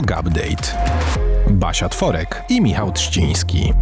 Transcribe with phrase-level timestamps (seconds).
[0.00, 0.64] Yoga Update.
[1.50, 3.72] Basia Tworek i Michał Trzciński.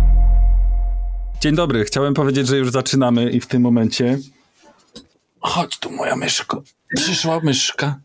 [1.41, 4.19] Dzień dobry, chciałem powiedzieć, że już zaczynamy i w tym momencie...
[5.41, 6.63] Chodź tu moja myszko.
[6.97, 8.01] Przyszła myszka.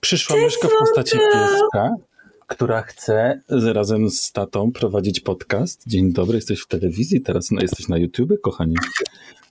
[0.00, 1.90] Przyszła myszka w postaci pieska,
[2.46, 5.82] która chce razem z tatą prowadzić podcast.
[5.86, 8.74] Dzień dobry, jesteś w telewizji, teraz no, jesteś na YouTube, kochani.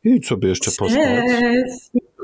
[0.03, 0.99] I sobie jeszcze pospać.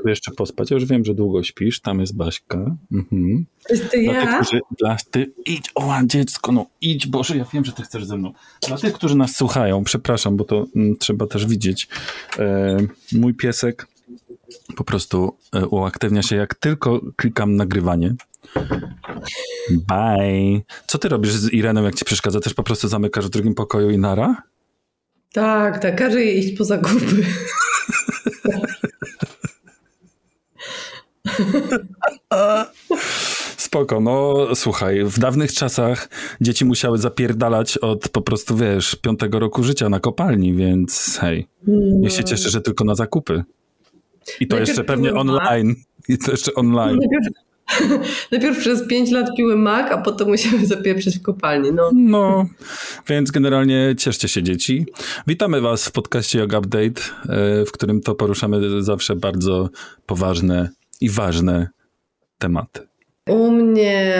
[0.00, 0.70] Sobie jeszcze pospać.
[0.70, 1.80] Ja już wiem, że długo śpisz.
[1.80, 2.76] Tam jest Baśka.
[2.92, 3.46] Mhm.
[3.70, 4.42] Jest to Dla tych, ja?
[4.42, 8.16] którzy, dla ty, idź, o dziecko, no idź, Boże, ja wiem, że ty chcesz ze
[8.16, 8.32] mną.
[8.68, 11.88] Dla tych, którzy nas słuchają, przepraszam, bo to mm, trzeba też widzieć.
[12.38, 12.76] E,
[13.12, 13.86] mój piesek
[14.76, 18.14] po prostu e, uaktywnia się, jak tylko klikam nagrywanie.
[19.70, 20.60] Bye.
[20.86, 22.40] Co ty robisz z Ireną, jak ci przeszkadza?
[22.40, 24.42] Też po prostu zamykasz w drugim pokoju i nara?
[25.32, 27.26] Tak, tak, każe jej iść po zakupy.
[33.56, 36.08] Spoko, no słuchaj, w dawnych czasach
[36.40, 41.46] dzieci musiały zapierdalać od po prostu, wiesz, piątego roku życia na kopalni, więc hej,
[42.02, 43.44] ja się cieszę, że tylko na zakupy.
[44.40, 45.74] I to Najpierw jeszcze pewnie online.
[46.08, 46.98] I to jeszcze online.
[46.98, 47.26] Najpierw,
[48.32, 51.72] najpierw przez 5 lat piły mak, a potem musiały zapieprzyć w kopalni.
[51.72, 51.90] No.
[51.94, 52.46] No,
[53.08, 54.86] więc generalnie cieszcie się dzieci.
[55.26, 59.68] Witamy was w podcaście Yoga Update, e, w którym to poruszamy zawsze bardzo
[60.06, 60.68] poważne
[61.00, 61.68] i ważne
[62.38, 62.86] tematy.
[63.28, 64.14] U mnie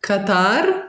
[0.00, 0.88] Katar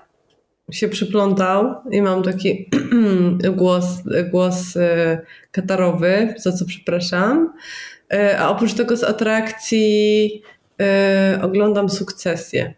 [0.71, 2.69] się przyplątał i mam taki
[3.57, 3.85] głos,
[4.31, 7.53] głos e, katarowy, za co przepraszam.
[8.13, 10.41] E, A oprócz tego z atrakcji
[10.81, 12.73] e, oglądam sukcesję.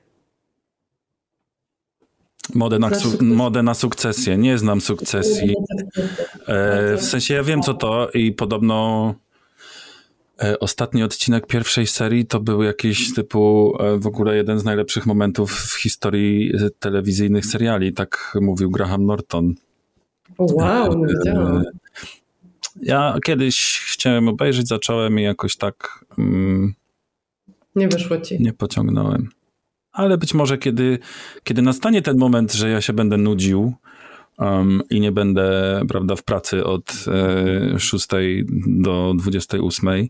[2.53, 2.89] Modę na,
[3.21, 4.37] modę na sukcesję.
[4.37, 5.55] Nie znam sukcesji.
[6.47, 9.15] E, w sensie ja wiem co to i podobno
[10.59, 15.51] ostatni odcinek pierwszej serii to był jakiś typu e, w ogóle jeden z najlepszych momentów
[15.53, 19.53] w historii e, telewizyjnych seriali, tak mówił Graham Norton.
[20.37, 21.57] Wow, nie wiedziałam.
[21.57, 21.63] E,
[22.81, 26.73] Ja kiedyś chciałem obejrzeć, zacząłem i jakoś tak mm,
[27.75, 28.41] Nie wyszło ci.
[28.41, 29.29] nie pociągnąłem.
[29.91, 30.99] Ale być może kiedy,
[31.43, 33.73] kiedy nastanie ten moment, że ja się będę nudził
[34.41, 38.07] um, i nie będę, prawda, w pracy od e, 6
[38.67, 40.07] do 28,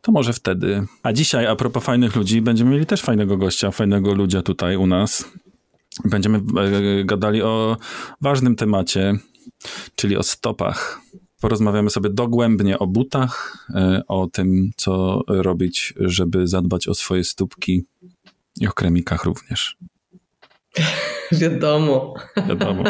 [0.00, 0.86] to może wtedy.
[1.02, 4.86] A dzisiaj, a propos fajnych ludzi, będziemy mieli też fajnego gościa, fajnego ludzia tutaj u
[4.86, 5.32] nas.
[6.04, 7.76] Będziemy e, gadali o
[8.20, 9.18] ważnym temacie,
[9.96, 11.00] czyli o stopach.
[11.40, 17.84] Porozmawiamy sobie dogłębnie o butach, e, o tym, co robić, żeby zadbać o swoje stópki
[18.60, 19.76] i o kremikach również.
[21.40, 22.14] Wiadomo.
[22.48, 22.84] Wiadomo.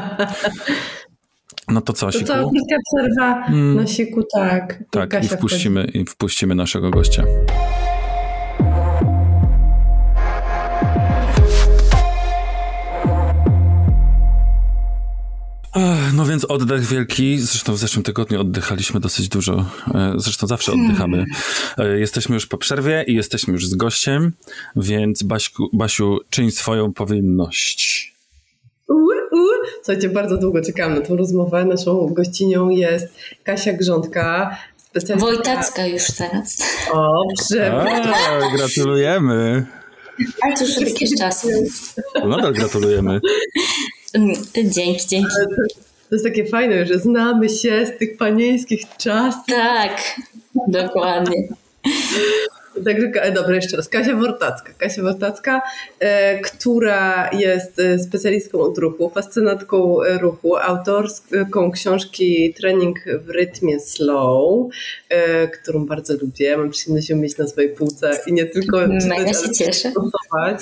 [1.68, 2.24] No to co, To Siku?
[2.26, 3.76] co, krótka przerwa Mm.
[3.76, 4.84] na siku, tak.
[4.90, 7.24] Tak, i wpuścimy, i wpuścimy naszego gościa.
[16.16, 17.38] No więc oddech wielki.
[17.38, 19.64] Zresztą w zeszłym tygodniu oddychaliśmy dosyć dużo.
[19.94, 21.24] E, Zresztą zawsze oddychamy.
[21.78, 24.32] E, Jesteśmy już po przerwie i jesteśmy już z gościem,
[24.76, 28.14] więc Baśku, Basiu, czyń swoją powinność.
[29.76, 31.64] Słuchajcie, bardzo długo czekałam na tą rozmowę.
[31.64, 33.06] Naszą gościnią jest
[33.44, 34.56] Kasia Grządka,
[34.90, 35.32] specjalistka...
[35.32, 36.62] Wojtacka już teraz.
[36.92, 37.72] O, prze...
[37.72, 39.66] A, gratulujemy.
[40.42, 41.48] Ale to już od jakiegoś czasu.
[42.28, 43.20] Nadal gratulujemy.
[44.64, 45.28] Dzięki, dzięki.
[46.08, 49.42] To jest takie fajne, że znamy się z tych panieńskich czasów.
[49.48, 50.20] Tak,
[50.68, 51.48] dokładnie.
[52.84, 53.88] Także, dobra, jeszcze raz.
[53.88, 54.72] Kasia Wortacka.
[54.78, 55.62] Kasia Wortacka,
[56.00, 63.80] e, która jest e, specjalistką od ruchu, fascynatką e, ruchu, autorską książki Trening w rytmie
[63.80, 64.66] slow,
[65.08, 66.56] e, którą bardzo lubię.
[66.56, 69.90] Mam przyjemność ją mieć na swojej półce i nie tylko czytać, Mega się cieszę.
[69.90, 70.60] stosować.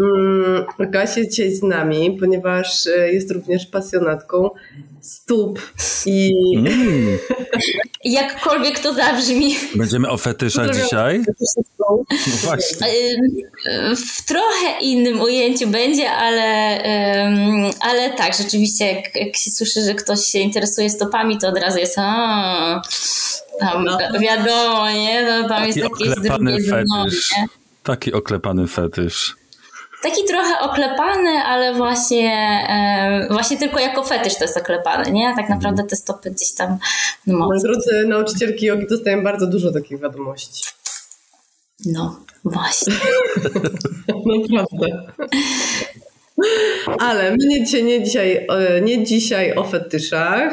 [0.00, 4.50] Mm, Kasia dzisiaj z nami, ponieważ e, jest również pasjonatką
[5.00, 5.60] stóp
[6.06, 7.18] i Mm.
[8.04, 9.56] Jakkolwiek to zabrzmi.
[9.74, 11.24] Będziemy o fetyszach Pozdrawiam.
[11.58, 12.20] Dzisiaj?
[12.26, 12.88] No właśnie.
[13.96, 16.78] W trochę innym ujęciu będzie, ale,
[17.80, 21.78] ale tak, rzeczywiście, jak, jak się słyszy, że ktoś się interesuje stopami, to od razu
[21.78, 22.82] jest a,
[23.60, 23.98] tam No.
[24.20, 25.22] wiadomo, nie?
[25.22, 27.06] No, tam jest Taki jakieś oklepany drugie dno?
[27.82, 29.36] Taki oklepany fetysz.
[30.02, 32.32] Taki trochę oklepany, ale właśnie,
[32.68, 35.34] e, właśnie tylko jako fetysz to jest oklepany, nie?
[35.36, 36.78] Tak naprawdę te stopy gdzieś tam
[37.26, 40.64] no, moi drodzy nauczycielki jogi dostają bardzo dużo takich wiadomości.
[41.84, 42.94] No, właśnie.
[44.50, 44.86] Naprawdę.
[46.98, 48.46] Ale my nie dzisiaj, nie, dzisiaj,
[48.82, 50.52] nie dzisiaj o fetyszach,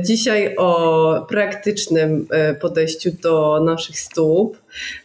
[0.00, 4.58] dzisiaj o praktycznym e, podejściu do naszych stóp.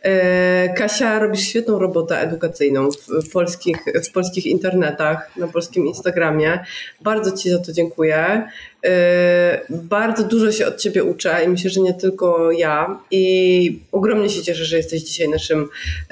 [0.04, 3.78] E, Kasia, robisz świetną robotę edukacyjną w polskich,
[4.10, 6.60] w polskich internetach, na polskim Instagramie.
[7.02, 8.50] Bardzo Ci za to dziękuję.
[8.86, 13.00] E, bardzo dużo się od Ciebie uczę i myślę, że nie tylko ja.
[13.12, 15.70] I ogromnie się cieszę, że jesteś dzisiaj naszym,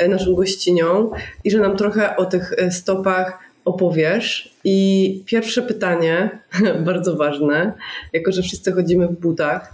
[0.09, 1.11] naszą gościnią
[1.43, 4.56] i że nam trochę o tych stopach opowiesz.
[4.63, 6.39] I pierwsze pytanie,
[6.85, 7.73] bardzo ważne,
[8.13, 9.73] jako że wszyscy chodzimy w butach,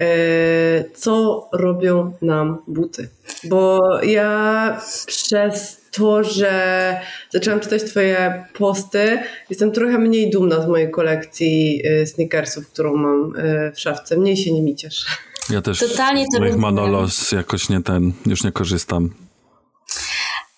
[0.00, 3.08] e, co robią nam buty?
[3.44, 7.00] Bo ja przez to, że
[7.30, 9.18] zaczęłam czytać Twoje posty,
[9.50, 14.16] jestem trochę mniej dumna z mojej kolekcji e, sneakersów, którą mam e, w szafce.
[14.16, 15.06] Mniej się nimi cieszę.
[15.50, 19.10] Ja też Totalnie to moich Manolos jakoś nie ten, już nie korzystam.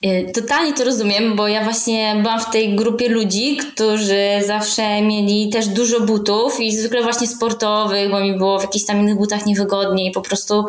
[0.07, 5.51] Y, totalnie to rozumiem, bo ja właśnie byłam w tej grupie ludzi, którzy zawsze mieli
[5.51, 9.47] też dużo butów i zwykle właśnie sportowych, bo mi było w jakichś tam innych butach
[9.47, 10.67] niewygodnie i po prostu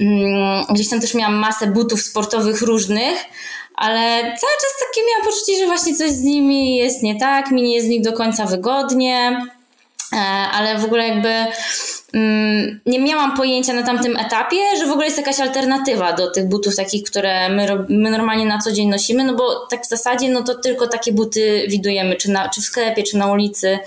[0.00, 3.24] mm, gdzieś tam też miałam masę butów sportowych różnych,
[3.74, 7.62] ale cały czas takie miałam poczucie, że właśnie coś z nimi jest nie tak, mi
[7.62, 9.46] nie jest z nich do końca wygodnie,
[10.12, 10.16] e,
[10.52, 11.46] ale w ogóle jakby
[12.86, 16.76] nie miałam pojęcia na tamtym etapie, że w ogóle jest jakaś alternatywa do tych butów
[16.76, 20.42] takich, które my, my normalnie na co dzień nosimy, no bo tak w zasadzie no
[20.42, 23.78] to tylko takie buty widujemy, czy, na, czy w sklepie, czy na ulicy,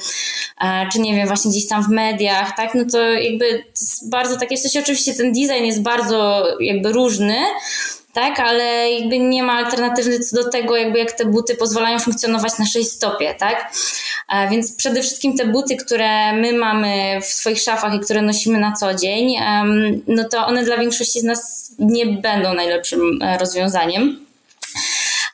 [0.61, 4.37] e, czy nie wiem, właśnie gdzieś tam w mediach, tak, no to jakby to bardzo
[4.37, 7.37] takie, w sensie oczywiście ten design jest bardzo jakby różny,
[8.13, 12.51] tak, ale jakby nie ma alternatywy co do tego, jakby jak te buty pozwalają funkcjonować
[12.59, 13.71] na naszej stopie, tak?
[14.51, 18.71] Więc przede wszystkim te buty, które my mamy w swoich szafach i które nosimy na
[18.71, 19.35] co dzień,
[20.07, 24.25] no to one dla większości z nas nie będą najlepszym e, rozwiązaniem.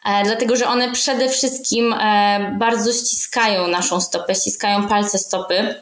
[0.06, 5.75] E, dlatego, że one przede wszystkim e, bardzo ściskają naszą stopę, ściskają palce stopy.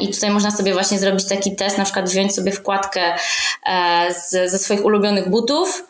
[0.00, 3.00] I tutaj można sobie właśnie zrobić taki test, na przykład wziąć sobie wkładkę
[4.10, 5.84] z, ze swoich ulubionych butów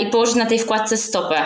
[0.00, 1.44] i położyć na tej wkładce stopę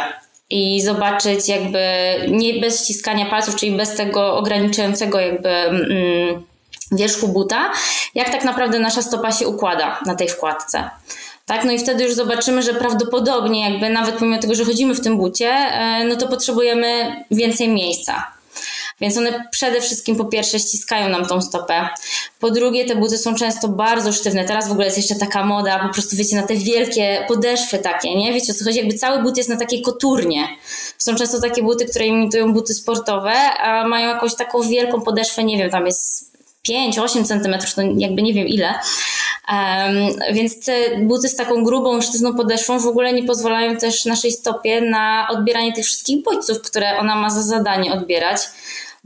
[0.51, 1.81] i zobaczyć jakby
[2.29, 6.45] nie bez ściskania palców, czyli bez tego ograniczającego jakby mm,
[6.93, 7.73] wierzchu buta,
[8.15, 10.91] jak tak naprawdę nasza stopa się układa na tej wkładce.
[11.47, 15.01] Tak, no i wtedy już zobaczymy, że prawdopodobnie jakby nawet pomimo tego, że chodzimy w
[15.01, 18.38] tym bucie, e, no to potrzebujemy więcej miejsca.
[19.01, 21.89] Więc one przede wszystkim po pierwsze ściskają nam tą stopę.
[22.41, 24.45] Po drugie, te buty są często bardzo sztywne.
[24.45, 28.15] Teraz w ogóle jest jeszcze taka moda, po prostu wiecie, na te wielkie podeszwy takie,
[28.15, 28.33] nie?
[28.33, 28.79] Wiecie o co chodzi?
[28.79, 30.49] Jakby cały but jest na takiej koturnie.
[30.99, 35.59] Są często takie buty, które imitują buty sportowe, a mają jakąś taką wielką podeszwę, nie
[35.59, 36.29] wiem, tam jest
[36.69, 38.75] 5-8 centymetrów, to jakby nie wiem ile.
[39.53, 39.97] Um,
[40.33, 44.81] więc te buty z taką grubą, sztywną podeszwą w ogóle nie pozwalają też naszej stopie
[44.81, 48.41] na odbieranie tych wszystkich bodźców, które ona ma za zadanie odbierać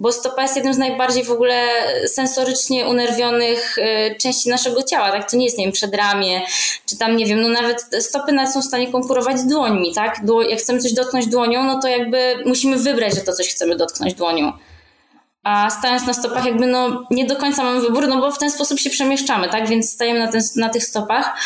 [0.03, 1.69] bo stopa jest jednym z najbardziej w ogóle
[2.07, 5.31] sensorycznie unerwionych y, części naszego ciała, tak?
[5.31, 6.41] To nie jest, nie wiem, przedramię,
[6.87, 10.21] czy tam, nie wiem, no nawet stopy nawet są w stanie konkurować z dłońmi, tak?
[10.49, 14.15] Jak chcemy coś dotknąć dłonią, no to jakby musimy wybrać, że to coś chcemy dotknąć
[14.15, 14.53] dłonią
[15.43, 18.51] a stając na stopach jakby no nie do końca mamy wybór, no bo w ten
[18.51, 21.37] sposób się przemieszczamy, tak, więc stajemy na, ten, na tych stopach.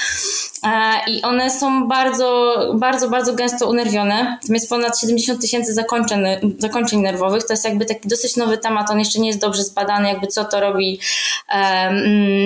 [0.65, 6.21] E, i one są bardzo, bardzo, bardzo gęsto unerwione, tam jest ponad 70 tysięcy zakończeń,
[6.59, 10.09] zakończeń nerwowych, to jest jakby taki dosyć nowy temat, on jeszcze nie jest dobrze zbadany,
[10.09, 11.01] jakby co to robi
[11.49, 11.91] e,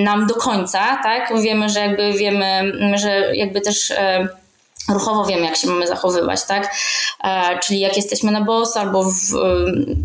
[0.03, 4.27] nam do końca, tak, wiemy, że jakby wiemy, że jakby też e,
[4.89, 6.75] ruchowo wiemy, jak się mamy zachowywać, tak?
[7.23, 9.15] E, czyli jak jesteśmy na boss albo w,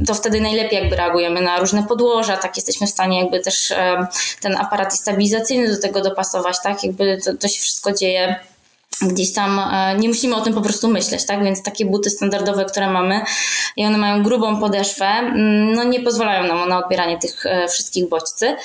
[0.07, 2.57] to wtedy najlepiej jakby reagujemy na różne podłoża, tak?
[2.57, 4.07] Jesteśmy w stanie jakby też e,
[4.41, 6.85] ten aparat stabilizacyjny do tego dopasować, tak?
[6.85, 8.37] Jakby to, to się wszystko dzieje
[9.03, 11.45] gdzieś tam e, nie musimy o tym po prostu myśleć, tak?
[11.45, 13.21] Więc takie buty standardowe, które mamy
[13.77, 18.09] i one mają grubą podeszwę, mm, no nie pozwalają nam na odbieranie tych e, wszystkich
[18.09, 18.57] bodźcy.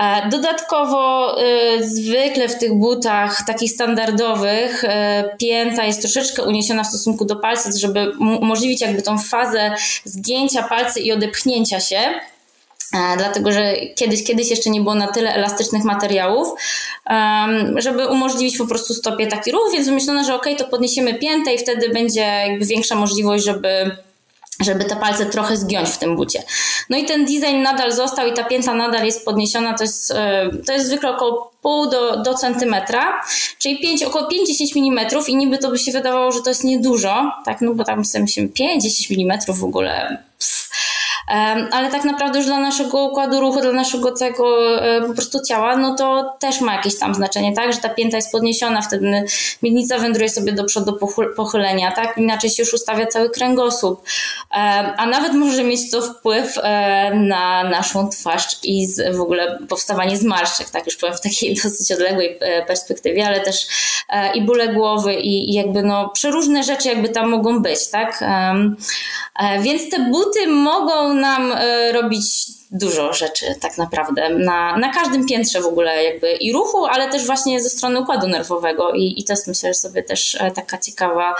[0.00, 6.86] E, dodatkowo e, zwykle w tych butach takich standardowych e, pięta jest troszeczkę uniesiona w
[6.86, 11.98] stosunku do palca, żeby umożliwić jakby tą fazę zgięcia palcy i odepchnięcia się.
[13.16, 16.48] Dlatego, że kiedyś, kiedyś jeszcze nie było na tyle elastycznych materiałów,
[17.76, 21.58] żeby umożliwić po prostu stopie taki ruch, więc wymyślono, że ok, to podniesiemy piętę i
[21.58, 23.96] wtedy będzie jakby większa możliwość, żeby
[24.60, 26.42] żeby te palce trochę zgiąć w tym bucie.
[26.90, 30.50] No i ten design nadal został i ta pięta nadal jest podniesiona, to jest, e,
[30.66, 33.22] to jest zwykle około pół do, do centymetra,
[33.58, 34.30] czyli 5, około 5-10
[34.76, 38.04] mm i niby to by się wydawało, że to jest niedużo, tak, no bo tam
[38.04, 40.69] sobie myślimy 5-10 mm w ogóle, pff.
[41.70, 45.76] Ale tak naprawdę już dla naszego układu ruchu, dla naszego całego e, po prostu ciała,
[45.76, 49.24] no to też ma jakieś tam znaczenie, tak, że ta pięta jest podniesiona, wtedy
[49.62, 50.98] miednica wędruje sobie do przodu
[51.36, 54.02] pochylenia, tak, inaczej się już ustawia cały kręgosłup,
[54.96, 60.70] a nawet może mieć to wpływ e, na naszą twarz i w ogóle powstawanie zmarszczek,
[60.70, 63.66] tak, już powiem w takiej dosyć odległej e, perspektywie, ale też
[64.34, 68.24] i bóle głowy i, i jakby no przeróżne rzeczy jakby tam mogą być, tak,
[69.60, 71.52] więc te buty mogą nam
[71.92, 77.08] robić dużo rzeczy tak naprawdę na, na każdym piętrze w ogóle jakby i ruchu, ale
[77.08, 80.78] też właśnie ze strony układu nerwowego i, i to jest myślę sobie też e, taka
[80.78, 81.34] ciekawa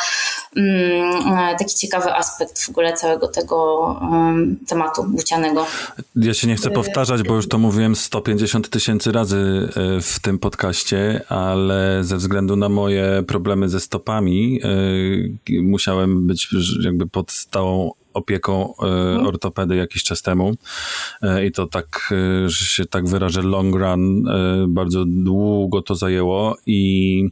[0.56, 3.60] mm, e, taki ciekawy aspekt w ogóle całego tego
[4.68, 5.66] tematu bucianego.
[6.16, 10.38] Ja się nie chcę powtarzać, bo już to mówiłem 150 tysięcy razy e, w tym
[10.38, 14.60] podcaście, ale ze względu na moje problemy ze stopami
[15.62, 16.48] musiałem być
[16.84, 19.26] jakby pod stałą opieką e, mhm.
[19.26, 20.54] ortopedy jakiś czas temu
[21.22, 24.24] e, i to tak, e, że się tak wyrażę, long run,
[24.68, 27.24] bardzo długo to zajęło i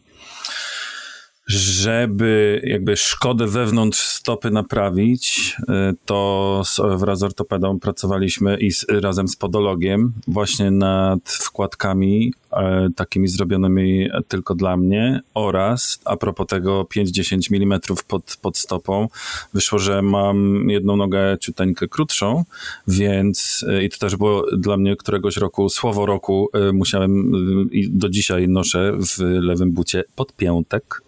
[1.48, 5.64] żeby jakby szkodę wewnątrz stopy naprawić, y,
[6.04, 6.62] to
[6.96, 14.08] wraz z ortopedą pracowaliśmy i z, razem z podologiem właśnie nad wkładkami e, takimi zrobionymi
[14.28, 15.20] tylko dla mnie.
[15.34, 19.08] Oraz a propos tego 5-10 mm pod, pod stopą.
[19.54, 22.44] Wyszło, że mam jedną nogę ciuteńkę krótszą,
[22.88, 27.32] więc e, i to też było dla mnie któregoś roku, słowo roku e, musiałem
[27.72, 31.07] i do dzisiaj noszę w lewym bucie pod piątek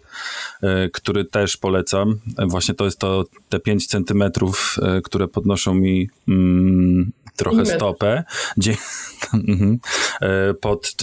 [0.93, 2.19] który też polecam.
[2.47, 8.23] Właśnie to jest to te 5 centymetrów, e, które podnoszą mi mm, trochę stopę.
[8.57, 8.75] Dzie
[9.33, 9.79] mhm.
[10.21, 10.95] e, pod,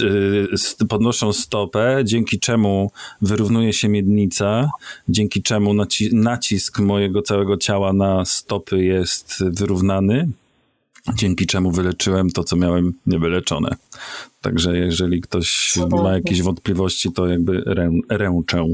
[0.89, 4.69] podnoszą stopę, dzięki czemu wyrównuje się miednica,
[5.09, 10.29] dzięki czemu naci nacisk mojego całego ciała na stopy jest wyrównany,
[11.15, 13.75] dzięki czemu wyleczyłem to, co miałem niewyleczone.
[14.41, 18.65] Także jeżeli ktoś ma jakieś wątpliwości, to jakby rę, ręczę.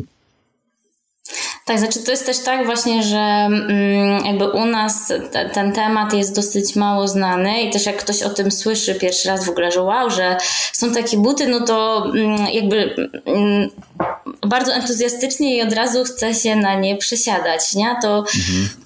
[1.65, 6.13] Tak, znaczy to jest też tak właśnie, że mm, jakby u nas te, ten temat
[6.13, 9.71] jest dosyć mało znany i też jak ktoś o tym słyszy pierwszy raz w ogóle,
[9.71, 10.37] że wow, że
[10.73, 12.95] są takie buty, no to mm, jakby
[13.25, 13.69] mm,
[14.47, 17.95] bardzo entuzjastycznie i od razu chce się na nie przesiadać, nie?
[18.01, 18.25] To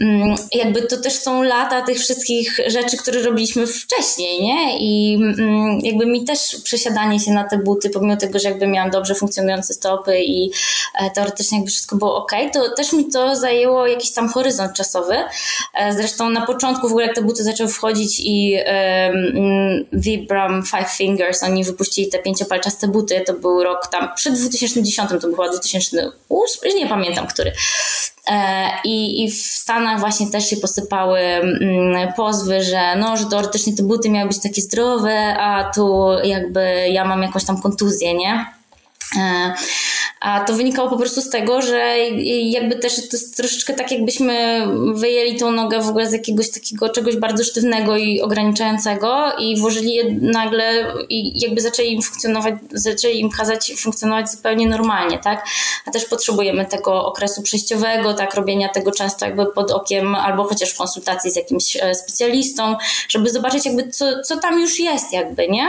[0.02, 0.36] mhm.
[0.52, 4.80] jakby to też są lata tych wszystkich rzeczy, które robiliśmy wcześniej, nie?
[4.80, 5.20] I
[5.84, 9.74] jakby mi też przesiadanie się na te buty, pomimo tego, że jakby miałam dobrze funkcjonujące
[9.74, 10.52] stopy i
[11.02, 15.16] e, teoretycznie jakby wszystko było ok, to też mi to zajęło jakiś tam horyzont czasowy.
[15.74, 20.92] E, zresztą na początku w ogóle jak te buty zaczęły wchodzić i um, Vibram Five
[20.92, 25.50] Fingers, oni wypuścili te pięciopalczaste buty, to był rok tam, przed 2010 to był chyba
[25.50, 27.52] 2008, nie pamiętam który.
[28.32, 33.76] E, I, I w Stanach właśnie też się posypały mm, pozwy, że no, że teoretycznie
[33.76, 38.59] te buty miały być takie zdrowe, a tu jakby ja mam jakąś tam kontuzję, nie?
[39.18, 39.54] E,
[40.20, 41.98] a to wynikało po prostu z tego, że
[42.44, 44.62] jakby też to jest troszeczkę tak, jakbyśmy
[44.94, 49.94] wyjęli tą nogę w ogóle z jakiegoś takiego czegoś bardzo sztywnego i ograniczającego i włożyli
[49.94, 55.46] je nagle i jakby zaczęli im funkcjonować, zaczęli im kazać funkcjonować zupełnie normalnie, tak?
[55.86, 60.70] A też potrzebujemy tego okresu przejściowego, tak, robienia tego często jakby pod okiem albo chociaż
[60.70, 62.76] w konsultacji z jakimś e, specjalistą,
[63.10, 65.68] żeby zobaczyć jakby co, co tam już jest jakby, nie?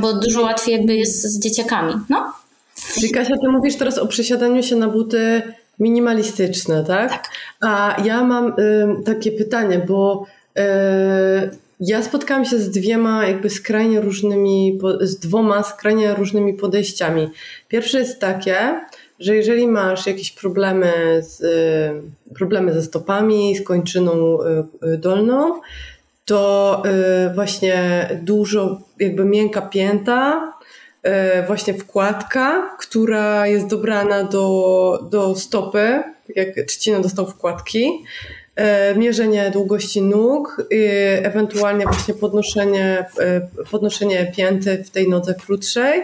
[0.00, 2.32] Bo dużo łatwiej jakby jest z dzieciakami, no.
[2.94, 5.42] Czyli Kasia, ty mówisz teraz o przesiadaniu się na buty
[5.78, 7.10] minimalistyczne, tak?
[7.10, 7.30] Tak.
[7.60, 10.26] A ja mam y, takie pytanie, bo
[10.58, 10.62] y,
[11.80, 17.30] ja spotkałam się z dwiema jakby skrajnie różnymi, z dwoma skrajnie różnymi podejściami.
[17.68, 18.80] Pierwsze jest takie,
[19.20, 24.38] że jeżeli masz jakieś problemy, z, y, problemy ze stopami, z kończyną
[24.82, 25.60] y, y, dolną,
[26.28, 26.82] to
[27.30, 30.52] y, właśnie dużo jakby miękka pięta
[31.02, 36.02] E, właśnie wkładka, która jest dobrana do, do stopy,
[36.36, 38.04] jak Trzcina dostał wkładki,
[38.56, 40.62] e, mierzenie długości nóg,
[41.22, 43.06] ewentualnie właśnie podnoszenie,
[43.70, 46.02] podnoszenie pięty w tej nodze krótszej.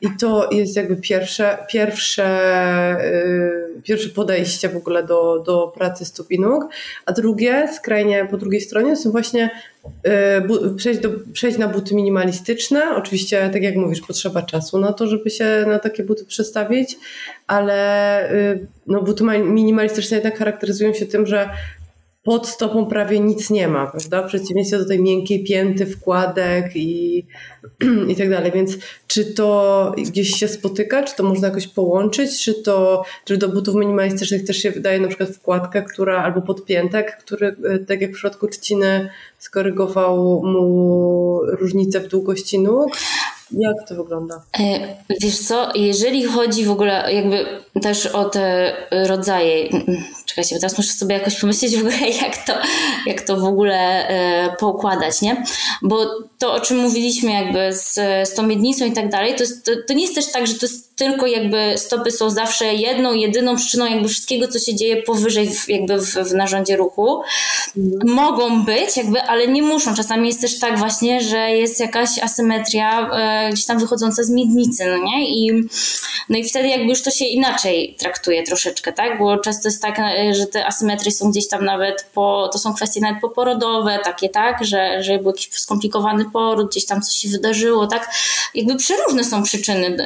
[0.00, 2.26] I to jest jakby pierwsze, pierwsze,
[3.84, 6.64] pierwsze podejście w ogóle do, do pracy stóp i nóg.
[7.06, 9.50] A drugie, skrajnie po drugiej stronie, są właśnie
[10.66, 12.96] Y, przejść, do, przejść na buty minimalistyczne.
[12.96, 16.96] Oczywiście, tak jak mówisz, potrzeba czasu na to, żeby się na takie buty przestawić,
[17.46, 21.50] ale y, no, buty minimalistyczne jednak charakteryzują się tym, że
[22.28, 24.22] pod stopą prawie nic nie ma, prawda?
[24.22, 27.26] W przeciwieństwie do tej miękkiej pięty, wkładek i,
[28.08, 28.52] i tak dalej.
[28.52, 33.48] Więc czy to gdzieś się spotyka, czy to można jakoś połączyć, czy to czy do
[33.48, 38.10] butów minimalistycznych też się wydaje na przykład wkładka, która albo podpiętek, który e, tak jak
[38.10, 42.90] w przypadku trzciny skorygował mu różnicę w długości nóg,
[43.52, 44.42] jak to wygląda?
[44.60, 47.46] E, wiesz co, jeżeli chodzi w ogóle jakby
[47.80, 49.68] też o te rodzaje,
[50.26, 52.52] czekajcie, bo teraz muszę sobie jakoś pomyśleć w ogóle, jak to,
[53.06, 55.44] jak to w ogóle e, poukładać, nie?
[55.82, 56.06] Bo
[56.38, 57.94] to, o czym mówiliśmy jakby z,
[58.28, 60.54] z tą miednicą i tak dalej, to, jest, to, to nie jest też tak, że
[60.54, 65.02] to jest tylko jakby stopy są zawsze jedną, jedyną przyczyną jakby wszystkiego, co się dzieje
[65.02, 67.22] powyżej w, jakby w, w narządzie ruchu.
[67.76, 68.14] Mhm.
[68.14, 69.94] Mogą być jakby, ale nie muszą.
[69.94, 74.84] Czasami jest też tak właśnie, że jest jakaś asymetria e, gdzieś tam wychodząca z miednicy,
[74.86, 75.30] no nie?
[75.30, 75.68] I,
[76.28, 77.67] no i wtedy jakby już to się inaczej
[77.98, 79.18] traktuje troszeczkę, tak?
[79.18, 82.74] Bo często jest tak, e, że te asymetrie są gdzieś tam nawet po, to są
[82.74, 84.64] kwestie nawet poporodowe, takie, tak?
[84.64, 88.10] Że, że był jakiś skomplikowany poród, gdzieś tam coś się wydarzyło, tak?
[88.54, 89.96] Jakby przeróżne są przyczyny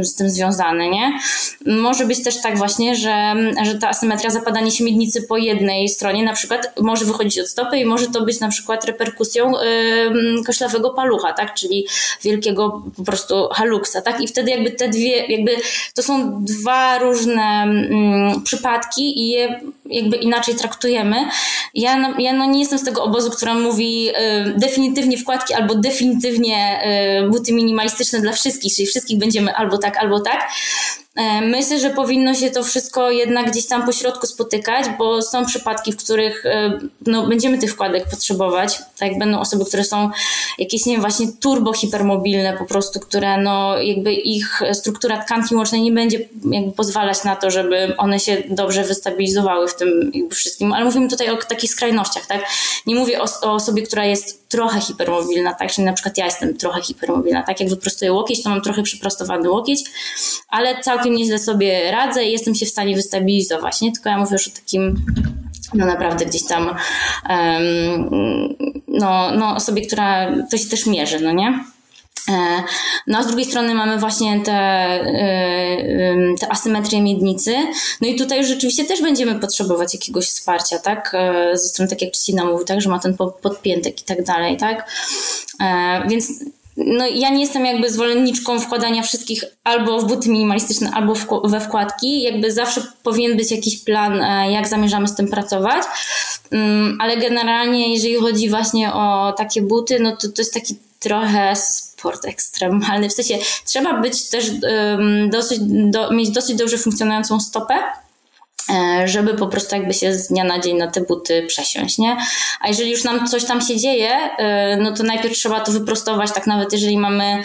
[0.00, 1.18] z tym związane, nie?
[1.66, 4.84] Może być też tak właśnie, że, że ta asymetria zapadania się
[5.28, 8.84] po jednej stronie na przykład może wychodzić od stopy i może to być na przykład
[8.84, 9.52] reperkusją
[10.46, 11.54] koślawego palucha, tak?
[11.54, 11.86] Czyli
[12.22, 14.20] wielkiego po prostu haluksa, tak?
[14.20, 15.56] I wtedy jakby te dwie, jakby
[15.94, 17.66] to są dwa różne
[18.34, 21.16] yy, przypadki i je jakby inaczej traktujemy.
[21.74, 24.14] Ja, no, ja no nie jestem z tego obozu, która mówi y,
[24.56, 26.80] definitywnie wkładki albo definitywnie
[27.24, 30.48] y, buty minimalistyczne dla wszystkich, czyli wszystkich będziemy albo tak, albo tak.
[31.18, 35.46] E, myślę, że powinno się to wszystko jednak gdzieś tam po środku spotykać, bo są
[35.46, 38.78] przypadki, w których e, no, będziemy tych wkładek potrzebować.
[38.98, 40.10] Tak, będą osoby, które są
[40.58, 45.80] jakieś, nie wiem, właśnie turbo hipermobilne po prostu, które no, jakby ich struktura tkanki łącznej
[45.80, 50.72] nie będzie jakby pozwalać na to, żeby one się dobrze wystabilizowały w tym wszystkim.
[50.72, 52.44] Ale mówimy tutaj o takich skrajnościach, tak?
[52.86, 55.72] Nie mówię o, o osobie, która jest trochę hipermobilna, tak?
[55.72, 57.60] Czyli na przykład ja jestem trochę hipermobilna, tak?
[57.60, 59.80] Jak wyprostuję łokieć, to mam trochę przyprostowany łokieć,
[60.48, 63.92] ale całkiem nieźle sobie radzę i jestem się w stanie wystabilizować, nie?
[63.92, 65.04] Tylko ja mówię już o takim
[65.74, 66.66] no naprawdę gdzieś tam
[67.28, 68.10] um,
[68.88, 71.64] no, no osobie, która to się też mierzy, no nie?
[72.28, 72.62] E,
[73.06, 77.54] no a z drugiej strony mamy właśnie te, e, te asymetrię miednicy.
[78.00, 81.14] No i tutaj już rzeczywiście też będziemy potrzebować jakiegoś wsparcia, tak?
[81.14, 84.56] E, ze strony, tak jak Cristina mówił, tak, że ma ten podpiętek i tak dalej,
[84.56, 84.90] tak?
[86.08, 86.28] Więc
[86.76, 91.14] no ja nie jestem jakby zwolenniczką wkładania wszystkich albo w buty minimalistyczne, albo
[91.44, 92.22] we wkładki.
[92.22, 95.82] Jakby zawsze powinien być jakiś plan, jak zamierzamy z tym pracować.
[96.50, 101.56] Mm, ale generalnie, jeżeli chodzi właśnie o takie buty, no to to jest taki trochę
[101.56, 103.08] sport ekstremalny.
[103.08, 107.74] W sensie trzeba być też um, dosyć, do, mieć dosyć dobrze funkcjonującą stopę,
[108.70, 112.16] e, żeby po prostu jakby się z dnia na dzień na te buty przesiąść, nie?
[112.60, 116.32] A jeżeli już nam coś tam się dzieje, e, no to najpierw trzeba to wyprostować,
[116.32, 117.42] tak nawet jeżeli mamy,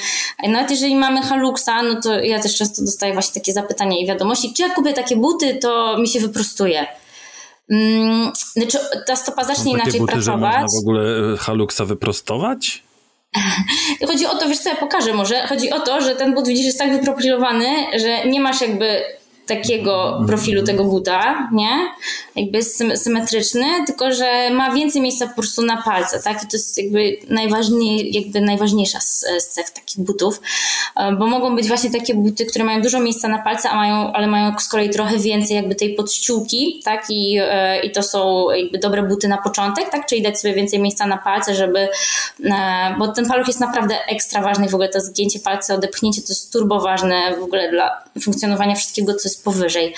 [0.47, 4.53] nawet jeżeli mamy haluksa, no to ja też często dostaję właśnie takie zapytania i wiadomości,
[4.53, 6.87] czy ja kupię takie buty, to mi się wyprostuje.
[7.69, 10.53] Hmm, znaczy ta stopa zacznie inaczej buty, pracować.
[10.53, 12.83] Że można w ogóle e, haluksa wyprostować?
[14.07, 15.47] Chodzi o to, wiesz co, ja pokażę może.
[15.47, 19.03] Chodzi o to, że ten but widzisz jest tak wyprofilowany, że nie masz jakby
[19.45, 21.91] takiego profilu tego buta, nie?
[22.35, 22.63] Jakby
[22.97, 26.43] symetryczny, tylko że ma więcej miejsca po prostu na palce, tak?
[26.43, 30.41] I to jest jakby, najważniej, jakby najważniejsza z, z cech takich butów,
[30.95, 34.13] e, bo mogą być właśnie takie buty, które mają dużo miejsca na palce, a mają,
[34.13, 37.05] ale mają z kolei trochę więcej jakby tej podściółki, tak?
[37.09, 40.05] I, e, i to są jakby dobre buty na początek, tak?
[40.05, 41.89] Czyli dać sobie więcej miejsca na palce, żeby,
[42.45, 46.27] e, bo ten paluch jest naprawdę ekstra ważny w ogóle to zgięcie palca, odepchnięcie to
[46.29, 49.93] jest turbo ważne w ogóle dla funkcjonowania wszystkiego, co jest powyżej.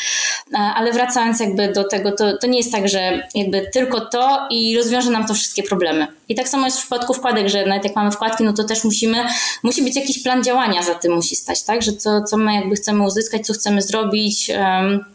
[0.76, 4.78] Ale wracając jakby do tego, to, to nie jest tak, że jakby tylko to i
[4.78, 6.08] rozwiąże nam to wszystkie problemy.
[6.30, 8.84] I tak samo jest w przypadku wkładek, że nawet jak mamy wkładki, no to też
[8.84, 9.18] musimy,
[9.64, 11.82] musi być jakiś plan działania za tym musi stać, tak?
[11.82, 14.52] Że co, co my jakby chcemy uzyskać, co chcemy zrobić.
[14.60, 15.06] Um,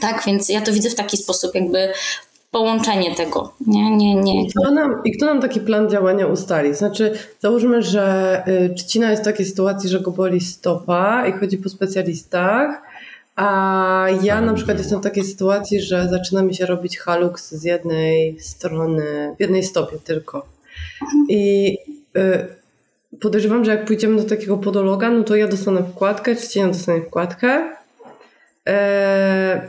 [0.00, 1.92] tak, więc ja to widzę w taki sposób, jakby
[2.54, 3.52] połączenie tego.
[3.66, 4.44] Nie, nie, nie.
[4.44, 6.74] I kto, nam, I kto nam taki plan działania ustali?
[6.74, 11.58] Znaczy, załóżmy, że y, trzcina jest w takiej sytuacji, że go boli stopa i chodzi
[11.58, 12.82] po specjalistach
[13.36, 17.64] a ja na przykład jestem w takiej sytuacji, że zaczyna mi się robić halux z
[17.64, 20.46] jednej strony, w jednej stopie tylko.
[21.28, 21.76] I
[22.16, 26.68] y, podejrzewam, że jak pójdziemy do takiego podologa, no to ja dostanę wkładkę, czy cienia
[26.68, 27.76] dostanie wkładkę.
[28.68, 29.68] E,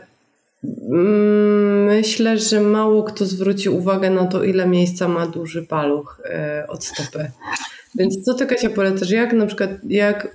[1.88, 6.86] myślę, że mało kto zwróci uwagę na to, ile miejsca ma duży paluch e, od
[6.86, 7.32] stopy.
[7.96, 9.10] Więc co ty Kasia polecasz?
[9.10, 10.28] Jak na przykład, jak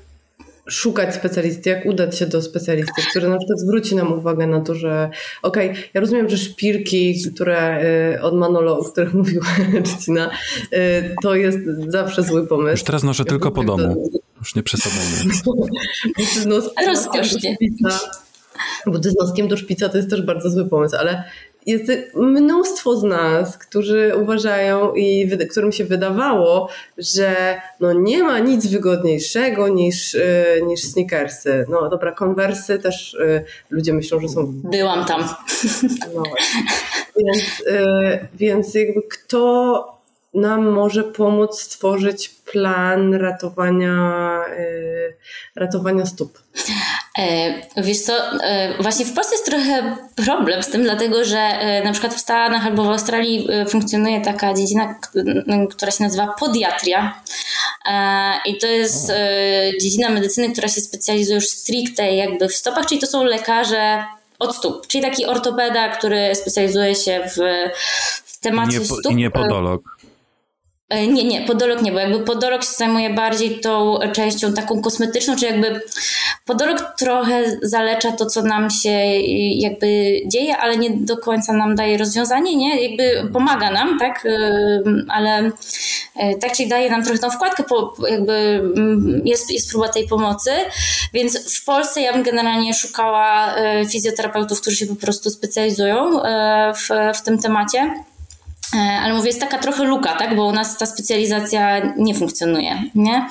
[0.70, 4.74] szukać specjalisty, jak udać się do specjalisty, który na przykład zwróci nam uwagę na to,
[4.74, 5.11] że
[5.42, 10.30] okej, okay, ja rozumiem, że szpilki, które y, od Manolo, o których mówiła Justina,
[10.72, 12.70] y, to jest zawsze zły pomysł.
[12.70, 14.11] Już teraz noszę ja tylko po domu.
[14.38, 15.35] Już nie przesadzajmy.
[16.87, 17.56] Rozkosznie.
[18.87, 21.24] Buty z noskiem do szpica to jest też bardzo zły pomysł, ale
[21.66, 26.68] jest mnóstwo z nas, którzy uważają i którym się wydawało,
[26.99, 31.66] że no nie ma nic wygodniejszego niż, e, niż sneakersy.
[31.68, 34.46] No dobra, konwersy też y, ludzie myślą, że są...
[34.46, 35.25] Byłam tam.
[36.14, 36.23] No,
[37.16, 40.01] więc, y, więc jakby kto
[40.35, 44.44] nam może pomóc stworzyć plan ratowania,
[45.57, 46.38] ratowania stóp?
[47.18, 51.85] E, wiesz co, e, właśnie w Polsce jest trochę problem z tym, dlatego że e,
[51.85, 54.94] na przykład w Stanach albo w Australii funkcjonuje taka dziedzina,
[55.70, 57.23] która się nazywa podiatria.
[58.46, 59.12] I to jest
[59.81, 64.05] dziedzina medycyny, która się specjalizuje już stricte jakby w stopach, czyli to są lekarze
[64.38, 67.40] od stóp, czyli taki ortopeda, który specjalizuje się w,
[68.25, 69.12] w temacie nie, stóp.
[69.12, 69.83] I nie podolog.
[70.90, 75.37] E, nie, nie, podolog nie, bo jakby podolog się zajmuje bardziej tą częścią taką kosmetyczną,
[75.37, 75.81] czy jakby
[76.46, 78.90] podolog trochę zalecza to, co nam się
[79.55, 82.83] jakby dzieje, ale nie do końca nam daje rozwiązanie, nie?
[82.83, 84.26] Jakby pomaga nam, tak?
[84.26, 85.50] E, ale
[86.16, 87.64] e, tak czyli daje nam trochę tą wkładkę,
[88.11, 88.33] jakby
[88.76, 90.50] mm, jest, jest próba tej pomocy,
[91.12, 93.55] więc w Polsce ja bym generalnie szukała
[93.90, 96.20] fizjoterapeutów, którzy się po prostu specjalizują
[96.74, 98.10] w, w tym temacie.
[98.74, 100.37] E, ale mówię, jest taka trochę luka, tak?
[100.37, 103.28] Bo u nas ta specjalizacja nie funkcjonuje, nie?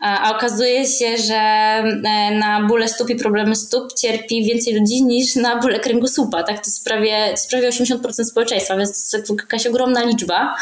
[0.00, 5.36] A, okazuje się, że e, na bóle stóp i problemy stóp cierpi więcej ludzi niż
[5.36, 6.56] na bóle kręgosłupa, tak?
[6.56, 10.56] To jest prawie, to jest prawie 80% społeczeństwa, więc to jest jakaś ogromna liczba.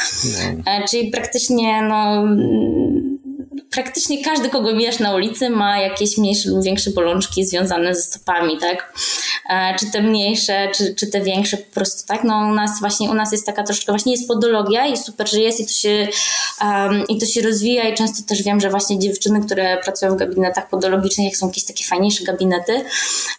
[0.66, 0.87] No.
[0.90, 2.24] Czyli praktycznie, no
[3.74, 8.58] praktycznie każdy, kogo mijasz na ulicy, ma jakieś mniejsze lub większe bolączki związane ze stopami,
[8.58, 8.92] tak?
[9.50, 12.24] E, czy te mniejsze, czy, czy te większe po prostu, tak?
[12.24, 15.40] No u nas właśnie, u nas jest taka troszeczkę, właśnie jest podologia i super, że
[15.40, 16.08] jest i to się,
[16.60, 20.18] um, i to się rozwija i często też wiem, że właśnie dziewczyny, które pracują w
[20.18, 22.84] gabinetach podologicznych, jak są jakieś takie fajniejsze gabinety,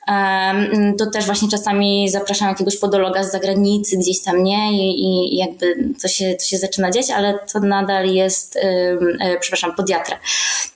[0.07, 4.71] um, to też właśnie czasami zapraszam jakiegoś podologa z zagranicy gdzieś tam, nie?
[4.71, 9.75] I, i jakby to się, to się zaczyna dziać, ale to nadal jest, um, przepraszam,
[9.75, 10.19] podiatra.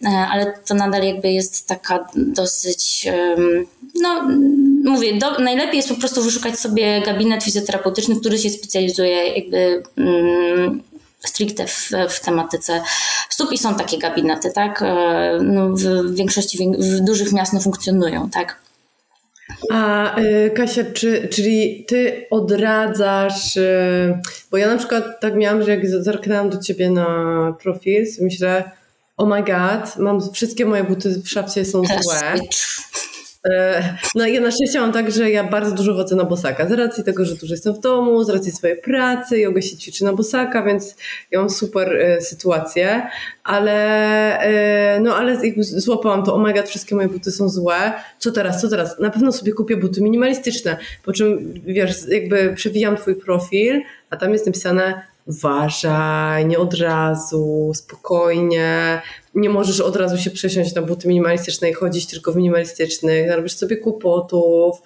[0.05, 3.07] E, ale to nadal jakby jest taka dosyć,
[4.01, 4.27] no
[4.83, 10.83] mówię, do, najlepiej jest po prostu wyszukać sobie gabinet fizjoterapeutyczny, który się specjalizuje jakby mm,
[11.25, 12.81] stricte w, w tematyce
[13.29, 14.81] stóp i są takie gabinety, tak?
[14.81, 18.59] E, no, w większości w dużych miast funkcjonują, tak?
[19.71, 23.59] A y, Kasia, czy, czyli ty odradzasz,
[24.51, 27.07] bo ja na przykład tak miałam, że jak zerknęłam do ciebie na
[27.61, 28.71] profil, myślę,
[29.19, 32.35] oh my god, mam wszystkie moje buty w szafce są złe.
[33.51, 33.83] E,
[34.15, 36.69] no ja na szczęście mam tak, że ja bardzo dużo chodzę na bosaka.
[36.69, 40.03] Z racji tego, że dużo jestem w domu, z racji swojej pracy, joga się ćwiczy
[40.03, 40.95] na bosaka, więc
[41.31, 43.07] ja mam super e, sytuację,
[43.43, 43.73] ale
[44.39, 47.93] e, no ale złapałam to, oh my god, wszystkie moje buty są złe.
[48.19, 48.99] Co teraz, co teraz?
[48.99, 54.33] Na pewno sobie kupię buty minimalistyczne, po czym wiesz, jakby przewijam twój profil, a tam
[54.33, 59.01] jest napisane uważaj, nie od razu, spokojnie,
[59.35, 63.53] nie możesz od razu się przesiąść na buty minimalistyczne i chodzić tylko w minimalistycznych, narobisz
[63.53, 64.77] sobie kłopotów,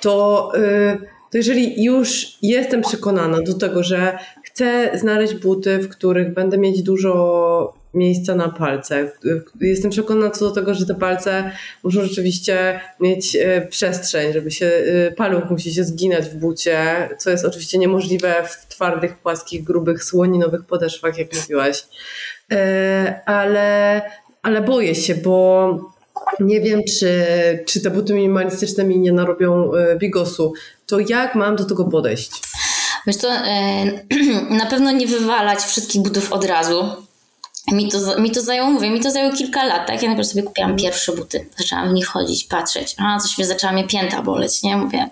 [0.00, 0.98] to, yy,
[1.30, 6.82] to jeżeli już jestem przekonana do tego, że chcę znaleźć buty, w których będę mieć
[6.82, 9.12] dużo miejsca na palce.
[9.60, 14.70] Jestem przekonana co do tego, że te palce muszą rzeczywiście mieć e, przestrzeń, żeby się
[15.16, 20.64] paluch musi się zginać w bucie, co jest oczywiście niemożliwe w twardych, płaskich, grubych, słoninowych
[20.64, 21.84] podeszwach, jak mówiłaś.
[22.52, 24.02] E, ale,
[24.42, 25.78] ale boję się, bo
[26.40, 27.24] nie wiem, czy,
[27.66, 30.52] czy te buty minimalistyczne mi nie narobią bigosu.
[30.86, 32.30] To jak mam do tego podejść?
[33.06, 33.28] Wiesz to
[34.50, 36.84] na pewno nie wywalać wszystkich butów od razu
[37.72, 40.02] mi to, mi to zajęło, mówię, mi to zajęło kilka lat, tak?
[40.02, 43.72] Ja najpierw sobie kupiłam pierwsze buty, zaczęłam w nich chodzić, patrzeć, a coś mnie zaczęła
[43.72, 44.76] mnie pięta boleć, nie?
[44.76, 45.08] Mówię,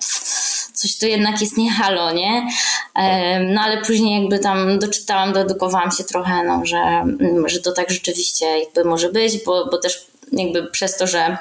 [0.79, 2.49] coś tu jednak jest nie halo, nie?
[3.55, 7.05] No ale później jakby tam doczytałam, doedukowałam się trochę, no, że,
[7.47, 11.37] że to tak rzeczywiście jakby może być, bo, bo też jakby przez to, że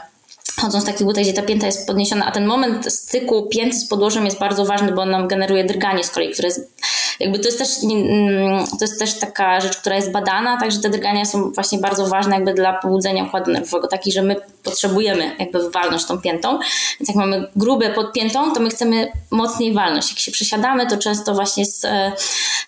[0.62, 3.88] chodząc w takich butach, gdzie ta pięta jest podniesiona, a ten moment styku pięty z
[3.88, 6.74] podłożem jest bardzo ważny, bo on nam generuje drganie z kolei, które jest
[7.20, 10.90] jakby to jest też, mm, to jest też taka rzecz, która jest badana, także te
[10.90, 15.70] drgania są właśnie bardzo ważne jakby dla pobudzenia układu nerwowego, taki, że my potrzebujemy jakby
[15.70, 16.60] walność tą piętą,
[17.00, 20.10] więc jak mamy grube pod piętą, to my chcemy mocniej walność.
[20.10, 22.12] Jak się przesiadamy, to często właśnie z, e,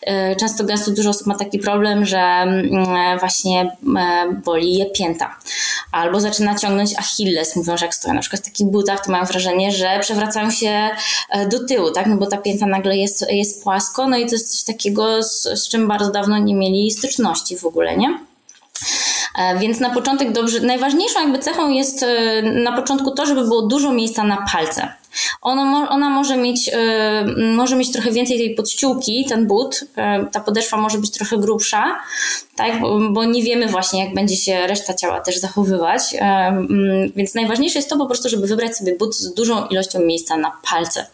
[0.01, 3.77] e, często gęsto dużo osób ma taki problem, że mm, właśnie
[4.45, 5.35] boli je pięta.
[5.91, 9.25] Albo zaczyna ciągnąć achilles, mówią, że jak stoją na przykład w takich butach, to mają
[9.25, 10.89] wrażenie, że przewracają się
[11.51, 14.51] do tyłu, tak, no bo ta pięta nagle jest, jest płasko, no i to jest
[14.51, 18.19] coś takiego, z, z czym bardzo dawno nie mieli styczności w ogóle, nie?
[19.37, 23.61] E, więc na początek dobrze, najważniejszą jakby cechą jest e, na początku to, żeby było
[23.61, 24.93] dużo miejsca na palce.
[25.41, 27.25] Ona może mieć, e,
[27.55, 29.85] może mieć trochę więcej tej podściółki, ten but,
[30.31, 31.99] ta podeszwa może być trochę grubsza,
[32.55, 36.01] tak, bo, bo nie wiemy właśnie, jak będzie się reszta ciała też zachowywać.
[37.15, 40.51] Więc najważniejsze jest to po prostu, żeby wybrać sobie but z dużą ilością miejsca na
[40.69, 41.07] palce.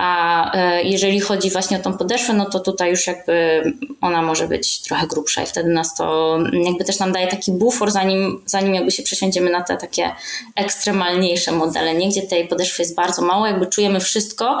[0.00, 3.62] A e, jeżeli chodzi właśnie o tą podeszwę, no to tutaj już jakby
[4.00, 7.90] ona może być trochę grubsza i wtedy nas to jakby też nam daje taki bufor,
[7.90, 10.10] zanim, zanim jakby się przesiądziemy na te takie
[10.56, 12.08] ekstremalniejsze modele, nie?
[12.08, 14.60] gdzie tej podeszwy jest bardzo mało, jakby czujemy wszystko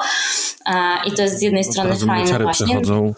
[1.06, 2.66] i to jest z jednej strony fajne właśnie.
[2.66, 3.14] Przechodzą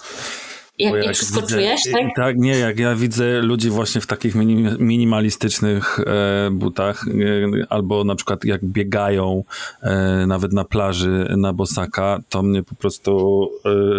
[0.82, 2.02] jak, jak, jak wszystko widzę, czujesz, tak?
[2.16, 4.34] Tak, nie, jak ja widzę ludzi właśnie w takich
[4.78, 9.44] minimalistycznych e, butach, e, albo na przykład jak biegają
[9.82, 13.48] e, nawet na plaży na bosaka, to mnie po prostu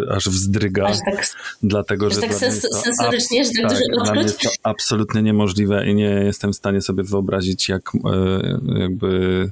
[0.07, 0.85] e, aż wzdryga.
[0.85, 1.27] Aż tak,
[1.63, 5.87] dlatego, że tak sens sensorycznie, że tak, tak dużo Dla mnie jest to absolutnie niemożliwe
[5.87, 9.51] i nie jestem w stanie sobie wyobrazić, jak e, jakby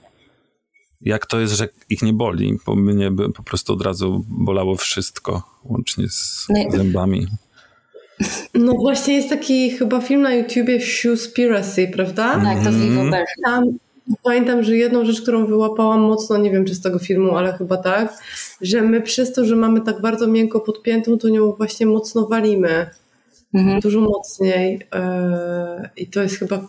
[1.02, 4.76] jak to jest, że ich nie boli, bo mnie by po prostu od razu bolało
[4.76, 7.28] wszystko, łącznie z no zębami.
[8.54, 12.42] No właśnie jest taki chyba film na YouTubie Shoespiracy, prawda?
[12.44, 13.14] Tak, to mm.
[13.46, 13.64] Tam
[14.24, 17.78] pamiętam, że jedną rzecz, którą wyłapałam mocno, nie wiem czy z tego filmu, ale chyba
[17.78, 18.14] tak,
[18.62, 22.90] że my przez to, że mamy tak bardzo miękko podpiętą, to nią właśnie mocno walimy.
[23.54, 23.80] Mhm.
[23.80, 24.74] Dużo mocniej.
[24.74, 26.68] Yy, I to jest chyba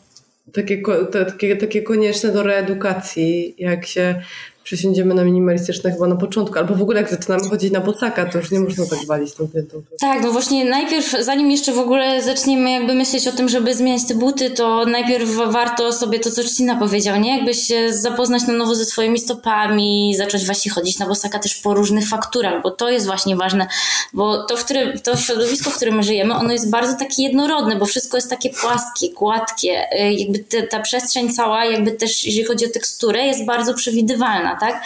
[0.52, 4.22] takie, takie, takie konieczne do reedukacji, jak się
[4.64, 8.38] przesiądziemy na minimalistyczne chyba na początku, albo w ogóle jak zaczynamy chodzić na bocaka, to
[8.38, 9.82] już nie można tak walić tą piętą.
[10.00, 14.04] Tak, no właśnie najpierw, zanim jeszcze w ogóle zaczniemy jakby myśleć o tym, żeby zmieniać
[14.08, 17.36] te buty, to najpierw warto sobie to, co Czcina powiedział, nie?
[17.36, 21.74] Jakby się zapoznać na nowo ze swoimi stopami, zacząć właśnie chodzić na bosaka też po
[21.74, 23.66] różnych fakturach, bo to jest właśnie ważne,
[24.12, 27.76] bo to, w którym, to środowisko, w którym my żyjemy, ono jest bardzo takie jednorodne,
[27.76, 32.44] bo wszystko jest takie płaskie, gładkie, y, jakby te, ta przestrzeń cała, jakby też jeżeli
[32.44, 34.84] chodzi o teksturę, jest bardzo przewidywalna tak?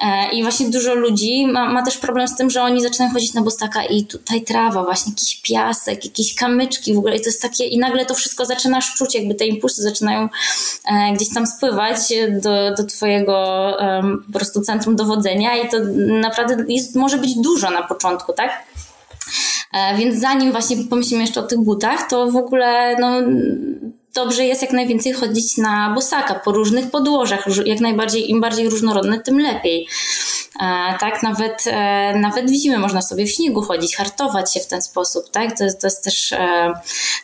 [0.00, 3.34] E, I właśnie dużo ludzi ma, ma, też problem z tym, że oni zaczynają chodzić
[3.34, 7.42] na bostaka i tutaj trawa, właśnie jakiś piasek, jakieś kamyczki w ogóle i to jest
[7.42, 10.28] takie i nagle to wszystko zaczyna szczuć, jakby te impulsy zaczynają
[10.92, 11.98] e, gdzieś tam spływać
[12.42, 13.30] do, do twojego
[14.26, 18.64] po prostu centrum dowodzenia i to naprawdę jest, może być dużo na początku, tak?
[19.72, 23.10] E, więc zanim właśnie pomyślimy jeszcze o tych butach, to w ogóle no,
[24.14, 29.20] dobrze jest jak najwięcej chodzić na bosaka po różnych podłożach, jak najbardziej, im bardziej różnorodne,
[29.20, 29.88] tym lepiej.
[30.60, 34.66] E, tak, nawet, e, nawet w zimę można sobie w śniegu chodzić, hartować się w
[34.66, 35.50] ten sposób, tak?
[35.50, 36.72] To, to, jest, też, e,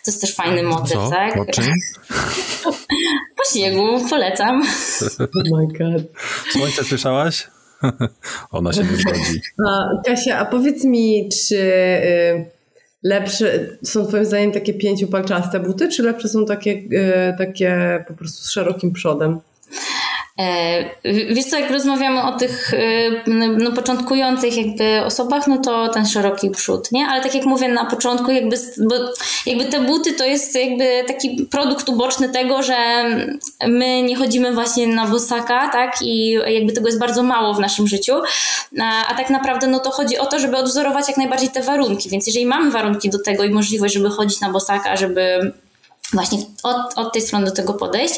[0.04, 1.10] to jest też fajny motyw, Co?
[1.10, 1.34] tak?
[1.34, 1.64] Po czym?
[3.36, 4.62] po śniegu, polecam.
[5.12, 6.02] Oh my god.
[6.52, 7.46] Słońce słyszałaś?
[8.50, 9.40] Ona się nie zgodzi.
[10.06, 11.60] Kasia, a powiedz mi, czy...
[13.06, 18.44] Lepsze są twoim zdaniem takie pięciupalczaste buty, czy lepsze są takie, e, takie po prostu
[18.44, 19.40] z szerokim przodem?
[20.40, 20.84] E,
[21.34, 22.78] wiesz co, jak rozmawiamy o tych e,
[23.58, 27.06] no, początkujących jakby osobach, no to ten szeroki przód, nie?
[27.06, 28.94] Ale tak jak mówię na początku, jakby, bo
[29.46, 32.76] jakby te buty to jest jakby taki produkt uboczny tego, że
[33.66, 36.02] my nie chodzimy właśnie na bosaka, tak?
[36.02, 38.12] I jakby tego jest bardzo mało w naszym życiu,
[38.80, 42.08] a, a tak naprawdę no to chodzi o to, żeby odwzorować jak najbardziej te warunki,
[42.10, 45.52] więc jeżeli mamy warunki do tego i możliwość, żeby chodzić na bosaka, żeby
[46.12, 48.14] właśnie od, od tej strony do tego podejść,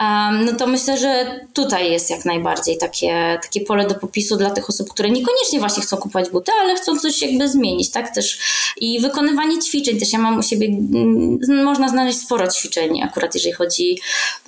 [0.00, 4.50] um, no to myślę, że tutaj jest jak najbardziej takie, takie pole do popisu dla
[4.50, 8.14] tych osób, które niekoniecznie właśnie chcą kupować buty, ale chcą coś jakby zmienić, tak?
[8.14, 8.38] Też
[8.76, 13.52] i wykonywanie ćwiczeń, też ja mam u siebie, mm, można znaleźć sporo ćwiczeń akurat jeżeli
[13.52, 13.98] chodzi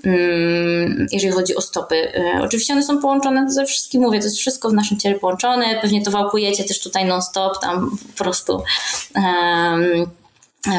[0.04, 2.12] um, jeżeli chodzi o stopy.
[2.14, 5.78] E, oczywiście one są połączone ze wszystkim, mówię, to jest wszystko w naszym ciele połączone,
[5.82, 8.62] pewnie to wałkujecie też tutaj non stop, tam po prostu
[9.14, 10.06] um,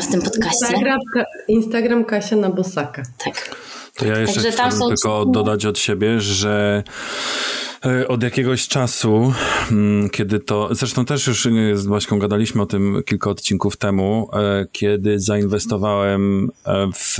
[0.01, 0.65] w tym podcaście.
[0.65, 0.99] Instagram,
[1.47, 3.03] Instagram Kasia na Bosaka.
[3.25, 3.55] Tak.
[3.95, 6.83] To ja jeszcze Także chciałbym tylko dodać od siebie, że
[7.85, 9.33] e, od jakiegoś czasu,
[9.71, 14.65] mm, kiedy to, zresztą też już z Baśką gadaliśmy o tym kilka odcinków temu, e,
[14.71, 17.17] kiedy zainwestowałem e, w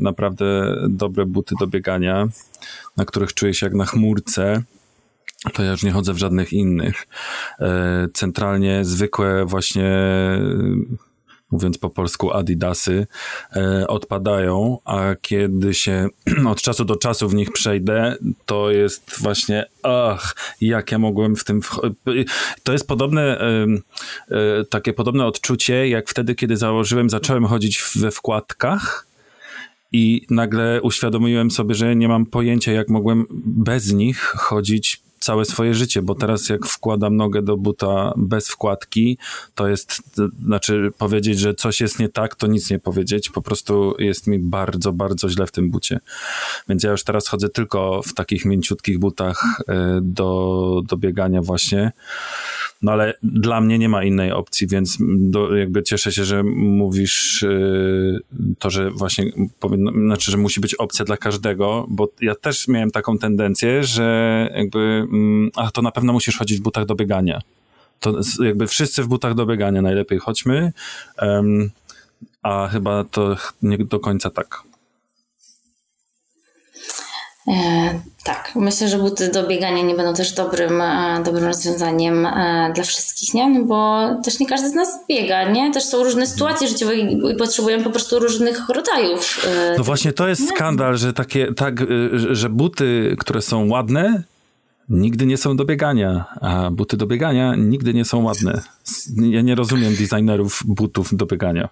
[0.00, 2.28] naprawdę dobre buty do biegania,
[2.96, 4.62] na których czuję się jak na chmurce,
[5.52, 7.06] to ja już nie chodzę w żadnych innych.
[8.14, 9.90] Centralnie zwykłe właśnie
[11.52, 13.06] mówiąc po polsku adidasy,
[13.56, 16.08] e, odpadają, a kiedy się
[16.52, 21.44] od czasu do czasu w nich przejdę, to jest właśnie ach, jak ja mogłem w
[21.44, 21.60] tym...
[22.62, 29.06] To jest podobne, e, takie podobne odczucie, jak wtedy, kiedy założyłem, zacząłem chodzić we wkładkach,
[29.92, 35.74] i nagle uświadomiłem sobie, że nie mam pojęcia, jak mogłem bez nich chodzić całe swoje
[35.74, 39.18] życie, bo teraz jak wkładam nogę do buta bez wkładki,
[39.54, 40.02] to jest,
[40.46, 44.38] znaczy powiedzieć, że coś jest nie tak, to nic nie powiedzieć, po prostu jest mi
[44.38, 46.00] bardzo, bardzo źle w tym bucie.
[46.68, 51.92] Więc ja już teraz chodzę tylko w takich mięciutkich butach e, do, do biegania właśnie.
[52.82, 57.42] No ale dla mnie nie ma innej opcji, więc do, jakby cieszę się, że mówisz
[57.42, 58.20] yy,
[58.58, 59.24] to, że właśnie
[59.60, 64.48] powinno, znaczy, że musi być opcja dla każdego, bo ja też miałem taką tendencję, że
[64.56, 64.78] jakby,
[65.12, 67.40] yy, a to na pewno musisz chodzić w butach do biegania.
[68.00, 70.72] To jakby wszyscy w butach do biegania najlepiej chodźmy,
[71.22, 71.70] yy,
[72.42, 74.71] a chyba to nie do końca tak.
[77.48, 77.52] E,
[78.24, 82.84] tak, myślę, że buty do biegania nie będą też dobrym, e, dobrym rozwiązaniem e, dla
[82.84, 83.50] wszystkich, nie?
[83.50, 85.72] No bo też nie każdy z nas biega, nie?
[85.72, 89.46] Też są różne sytuacje życiowe i potrzebujemy po prostu różnych rodzajów.
[89.78, 91.80] No właśnie to jest skandal, że takie, tak,
[92.30, 94.22] że buty, które są ładne,
[94.88, 98.62] nigdy nie są do biegania, a buty do biegania nigdy nie są ładne.
[99.16, 101.68] Ja nie rozumiem designerów butów do biegania.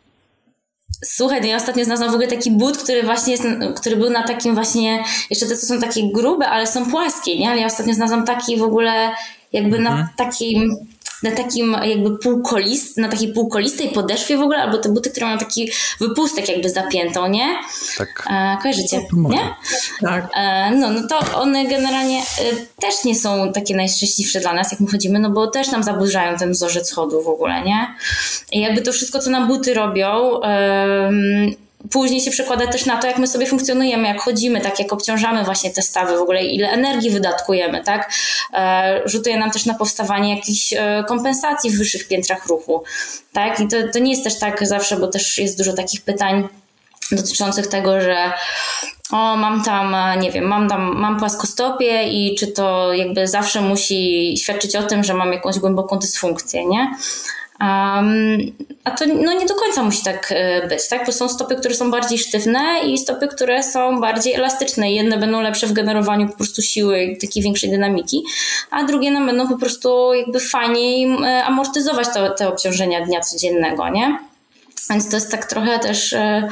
[1.05, 3.45] Słuchaj, no ja ostatnio znalazłam w ogóle taki but, który właśnie jest,
[3.77, 7.51] który był na takim właśnie, jeszcze te co są takie grube, ale są płaskie, nie?
[7.51, 9.11] Ale ja ostatnio znalazłam taki w ogóle
[9.53, 9.99] jakby mhm.
[9.99, 10.77] na takim
[11.23, 15.39] na takim jakby półkolist, na takiej półkolistej podeszwie w ogóle, albo te buty, które mają
[15.39, 17.59] taki wypustek jakby zapiętą, nie?
[17.99, 18.27] Tak.
[18.31, 19.55] E, kojarzycie, nie?
[20.01, 20.29] Tak.
[20.35, 22.23] E, no, no to one generalnie e,
[22.81, 26.37] też nie są takie najszczęśliwsze dla nas, jak my chodzimy, no bo też nam zaburzają
[26.39, 27.95] ten wzorzec chodu w ogóle, nie?
[28.53, 30.41] I jakby to wszystko, co nam buty robią,
[31.91, 35.45] później się przekłada też na to, jak my sobie funkcjonujemy, jak chodzimy, tak jak obciążamy
[35.45, 38.13] właśnie te stawy, w ogóle ile energii wydatkujemy, tak?
[38.55, 42.83] E, rzutuje nam też na powstawanie jakichś e, kompensacji w wyższych piętrach ruchu,
[43.33, 43.61] tak?
[43.61, 46.49] I to, to nie jest też tak zawsze, bo też jest dużo takich pytań
[47.13, 48.33] dotyczących tego, że
[49.13, 53.61] o, mam tam, e, nie wiem, mam tam, mam płaskostopie i czy to jakby zawsze
[53.61, 56.91] musi świadczyć o tym, że mam jakąś głęboką dysfunkcję, nie?
[57.61, 61.07] A to no, nie do końca musi tak e, być, tak?
[61.07, 64.93] Bo są stopy, które są bardziej sztywne i stopy, które są bardziej elastyczne.
[64.93, 68.23] Jedne będą lepsze w generowaniu po prostu siły takiej większej dynamiki,
[68.71, 74.30] a drugie nam będą po prostu jakby fajniej amortyzować to, te obciążenia dnia codziennego, nie?
[74.91, 76.49] Więc to jest tak trochę też e,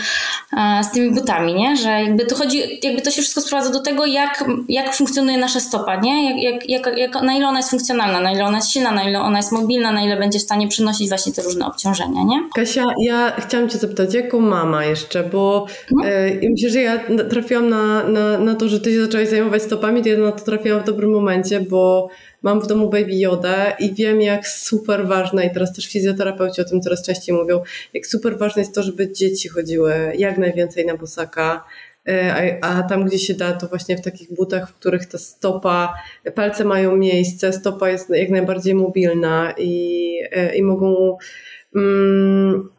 [0.58, 1.76] e, z tymi butami, nie?
[1.76, 5.60] Że jakby to chodzi, jakby to się wszystko sprowadza do tego, jak, jak funkcjonuje nasza
[5.60, 6.42] stopa, nie?
[6.42, 9.08] Jak, jak, jak, jak, na ile ona jest funkcjonalna, na ile ona jest silna, na
[9.08, 12.42] ile ona jest mobilna, na ile będzie w stanie przynosić właśnie te różne obciążenia, nie?
[12.54, 16.04] Kasia, ja chciałam Cię zapytać, jako mama jeszcze, bo no.
[16.50, 20.08] myślę, że ja trafiłam na, na, na to, że Ty się zaczęłaś zajmować stopami, to
[20.08, 22.08] ja na to trafiłam w dobrym momencie, bo
[22.42, 26.64] mam w domu Baby Yoda i wiem, jak super ważne, i teraz też fizjoterapeuci o
[26.64, 27.62] tym coraz częściej mówią,
[27.94, 31.64] jak super ważne jest to, żeby dzieci chodziły jak najwięcej na bosaka,
[32.08, 35.94] e, a, tam, gdzie się da, to właśnie w takich butach, w których ta stopa,
[36.34, 41.16] palce mają miejsce, stopa jest jak najbardziej mobilna i, e, i mogą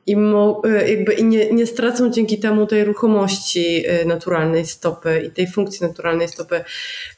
[0.06, 5.23] i, mo, e, jakby, i nie, nie stracą dzięki temu tej ruchomości e, naturalnej stopy
[5.28, 6.63] i tej funkcji naturalnej stopy.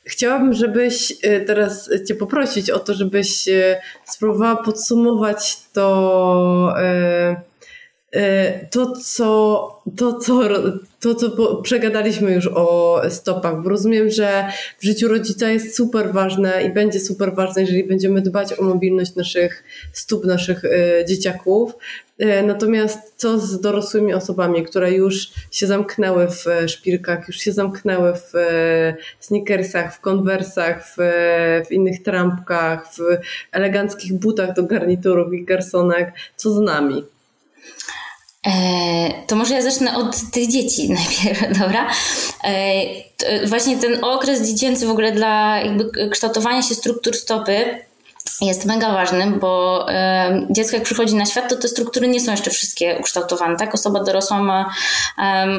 [0.04, 3.50] Chciałabym, żebyś e, teraz Cię poprosić o to, żebyś
[4.06, 6.74] spróbowała podsumować to
[8.72, 10.42] to, co, to, co,
[11.02, 14.46] to, co przegadaliśmy już o stopach, bo rozumiem, że
[14.80, 19.16] w życiu rodzica jest super ważne i będzie super ważne, jeżeli będziemy dbać o mobilność
[19.16, 21.74] naszych stóp, naszych e, dzieciaków.
[22.20, 28.14] E, natomiast co z dorosłymi osobami, które już się zamknęły w szpilkach, już się zamknęły
[28.14, 28.34] w
[29.20, 30.96] sneakersach, w konwersach, w,
[31.68, 33.00] w innych trampkach, w
[33.52, 37.04] eleganckich butach do garniturów i garsonek, co z nami?
[38.48, 41.90] E, to może ja zacznę od tych dzieci najpierw, dobra?
[42.44, 47.82] E, właśnie ten okres dziecięcy w ogóle dla jakby kształtowania się struktur stopy
[48.42, 52.32] jest mega ważny, bo e, dziecko jak przychodzi na świat, to te struktury nie są
[52.32, 53.74] jeszcze wszystkie ukształtowane, tak?
[53.74, 54.74] Osoba dorosła ma,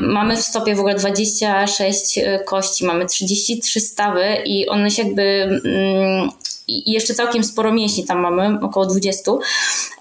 [0.01, 5.23] mamy w stopie w ogóle 26 kości, mamy 33 stawy i one się jakby
[5.64, 6.31] mm,
[6.68, 9.33] i jeszcze całkiem sporo mięśni tam mamy, około 20.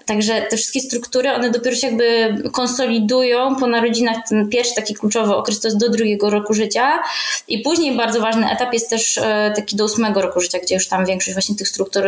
[0.06, 4.16] Także te wszystkie struktury, one dopiero się jakby konsolidują po narodzinach.
[4.28, 7.02] Ten pierwszy taki kluczowy okres to jest do drugiego roku życia
[7.48, 10.88] i później bardzo ważny etap jest też e, taki do ósmego roku życia, gdzie już
[10.88, 12.04] tam większość właśnie tych struktur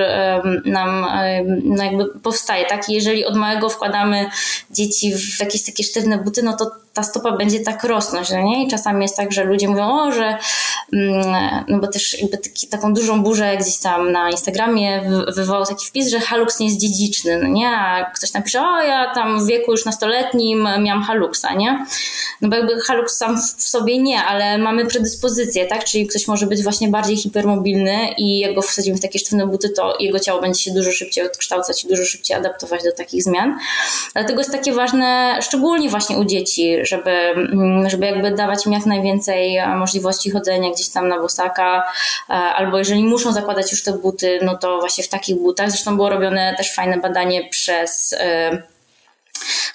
[0.65, 1.07] nam
[1.65, 2.89] no jakby powstaje, tak?
[2.89, 4.31] I jeżeli od małego wkładamy
[4.71, 8.65] dzieci w jakieś takie sztywne buty, no to ta stopa będzie tak rosnąć, no nie?
[8.65, 10.39] I czasami jest tak, że ludzie mówią, o, że
[10.93, 15.87] mm, no bo też jakby taki, taką dużą burzę gdzieś tam na Instagramie wywołał taki
[15.87, 17.69] wpis, że halux nie jest dziedziczny, no nie?
[17.69, 21.87] A ktoś napisze, o, ja tam w wieku już nastoletnim miałam haluxa, nie?
[22.41, 25.85] No bo jakby halux sam w sobie nie, ale mamy predyspozycję, tak?
[25.85, 29.69] Czyli ktoś może być właśnie bardziej hipermobilny i jak go wsadzimy w takie sztywne buty,
[29.69, 33.59] to jego ciało będzie się dużo szybciej odkształcać i dużo szybciej adaptować do takich zmian.
[34.13, 38.87] Dlatego jest takie ważne, szczególnie właśnie u dzieci, żeby, mm, żeby jakby dawać im jak
[38.87, 41.83] najwięcej e, możliwości chodzenia gdzieś tam na bosaka,
[42.31, 45.71] e, albo jeżeli muszą zakładać już te buty, no to właśnie w takich butach.
[45.71, 48.63] Zresztą było robione też fajne badanie przez e,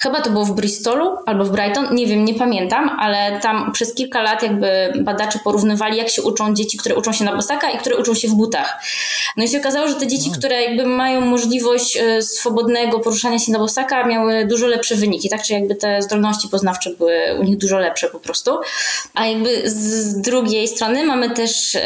[0.00, 3.94] Chyba to było w Bristolu albo w Brighton, nie wiem, nie pamiętam, ale tam przez
[3.94, 7.78] kilka lat jakby badacze porównywali, jak się uczą dzieci, które uczą się na bosaka i
[7.78, 8.82] które uczą się w butach.
[9.36, 13.52] No i się okazało, że te dzieci, które jakby mają możliwość e, swobodnego poruszania się
[13.52, 15.42] na bosaka, miały dużo lepsze wyniki, tak?
[15.42, 18.58] Czyli jakby te zdolności poznawcze były u nich dużo lepsze po prostu.
[19.14, 21.80] A jakby z drugiej strony mamy też yy,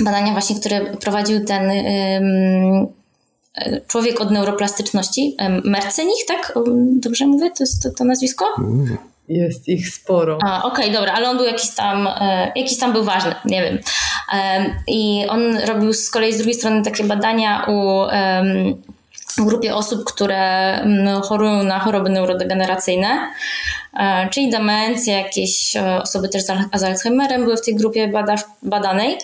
[0.00, 1.72] badania właśnie, które prowadził ten
[3.86, 6.52] człowiek od neuroplastyczności, Mercenich, tak?
[6.76, 7.50] Dobrze mówię?
[7.50, 8.44] To jest to, to nazwisko?
[9.28, 10.36] Jest ich sporo.
[10.36, 13.78] Okej, okay, dobra, ale on był jakiś tam, e, jakiś tam był ważny, nie wiem.
[14.86, 18.02] I on robił z kolei z drugiej strony takie badania u
[19.38, 20.40] grupie osób, które
[21.22, 23.32] chorują na choroby neurodegeneracyjne,
[24.00, 26.42] e, czyli demencje, jakieś e, osoby też
[26.74, 29.18] z Alzheimerem były w tej grupie bada, badanej.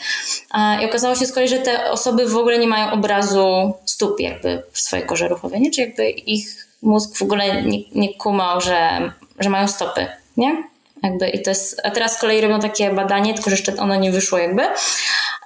[0.82, 4.62] I okazało się z kolei, że te osoby w ogóle nie mają obrazu stóp jakby
[4.72, 5.70] w swojej korze ruchowej, nie?
[5.70, 10.75] czy jakby ich mózg w ogóle nie, nie kumał, że, że mają stopy, nie?
[11.06, 13.96] Jakby i to jest, a teraz z kolei robią takie badanie, tylko że jeszcze ono
[13.96, 14.62] nie wyszło jakby,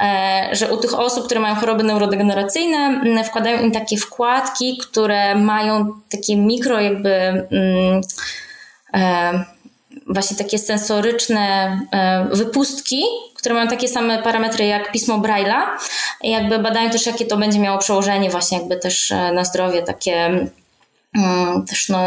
[0.01, 5.93] e, że u tych osób, które mają choroby neurodegeneracyjne, wkładają im takie wkładki, które mają
[6.11, 8.01] takie mikro jakby mm,
[8.95, 9.45] e,
[10.07, 13.03] właśnie takie sensoryczne e, wypustki,
[13.35, 15.63] które mają takie same parametry jak pismo Braille'a.
[16.23, 20.51] Jakby badają też, jakie to będzie miało przełożenie właśnie jakby też na zdrowie takie Mm,
[21.69, 21.99] też no,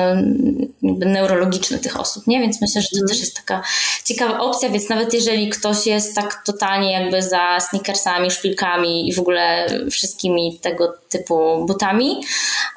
[0.82, 2.40] neurologiczny tych osób, nie?
[2.40, 3.08] Więc myślę, że to mm.
[3.08, 3.62] też jest taka
[4.06, 9.20] ciekawa opcja, więc nawet jeżeli ktoś jest tak totalnie jakby za sneakersami, szpilkami i w
[9.20, 12.22] ogóle wszystkimi tego typu butami,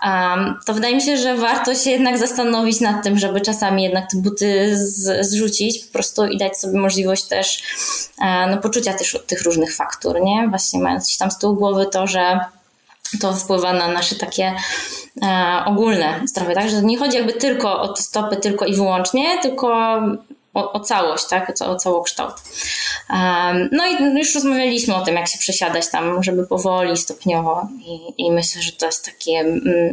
[0.03, 4.11] um, to wydaje mi się, że warto się jednak zastanowić nad tym, żeby czasami jednak
[4.11, 7.63] te buty z, zrzucić po prostu i dać sobie możliwość też
[8.23, 10.49] e, no, poczucia też, tych różnych faktur, nie?
[10.49, 12.41] Właśnie mając gdzieś tam z tyłu głowy to, że
[13.21, 14.55] to wpływa na nasze takie
[15.67, 16.71] ogólne zdrowie, tak?
[16.71, 19.99] Że nie chodzi jakby tylko o te stopy, tylko i wyłącznie, tylko
[20.55, 21.53] o, o całość, tak?
[21.61, 22.35] O, o całokształt.
[23.73, 28.33] No i już rozmawialiśmy o tym, jak się przesiadać tam, żeby powoli, stopniowo i, i
[28.33, 29.45] myślę, że to jest takie,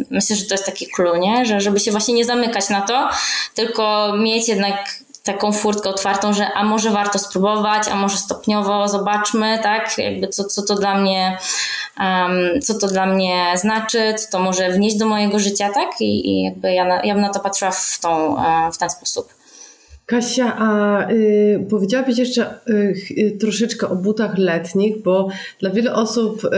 [0.10, 1.46] myślę, że to jest takie clue, nie?
[1.46, 3.10] Że żeby się właśnie nie zamykać na to,
[3.54, 9.60] tylko mieć jednak taką furtkę otwartą, że a może warto spróbować, a może stopniowo zobaczmy,
[9.64, 11.38] tak, jakby co, co to dla mnie,
[12.00, 16.30] um, co to dla mnie znaczy, co to może wnieść do mojego życia, tak, i,
[16.30, 19.34] i jakby ja, na, ja bym na to patrzyła w, tą, e, w ten sposób.
[20.06, 25.30] Kasia, a y, powiedziałabyś jeszcze y, y, troszeczkę o butach letnich, bo
[25.60, 26.50] dla wielu osób y,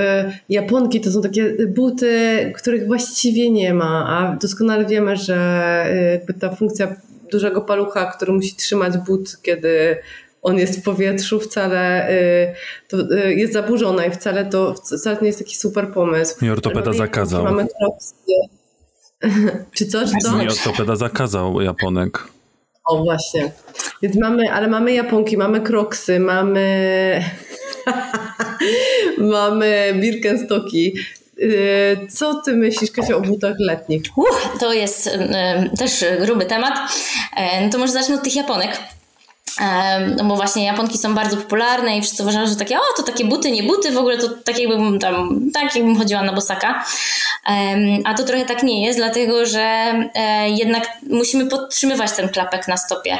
[0.50, 6.56] Japonki to są takie buty, których właściwie nie ma, a doskonale wiemy, że y, ta
[6.56, 6.96] funkcja
[7.32, 9.98] dużego palucha, który musi trzymać but, kiedy
[10.46, 12.54] on jest w powietrzu, wcale y,
[12.88, 16.46] to y, jest zaburzona i wcale to wcale nie jest taki super pomysł.
[16.46, 17.44] I ortopeda zakazał.
[17.44, 17.68] Mamy
[19.76, 20.42] czy co, czy co?
[20.42, 22.28] I ortopeda zakazał Japonek.
[22.86, 23.52] O właśnie.
[24.02, 27.24] Więc mamy, ale mamy Japonki, mamy Kroksy, mamy
[29.18, 30.94] mamy Birkenstocki,
[31.40, 34.02] Y, co ty myślisz, Kasia, o butach letnich?
[34.16, 35.10] Uch, to jest
[35.80, 36.74] też gruby temat.
[37.38, 38.80] E, to może zacznę od tych Japonek.
[40.18, 43.26] No bo właśnie Japonki są bardzo popularne i wszyscy uważają, że takie, o to takie
[43.26, 46.86] buty, nie buty, w ogóle to tak jakbym tam, tak jakbym chodziła na bosaka.
[48.06, 52.78] A to trochę tak nie jest, dlatego że e, jednak musimy podtrzymywać ten klapek na
[52.78, 53.18] stopie.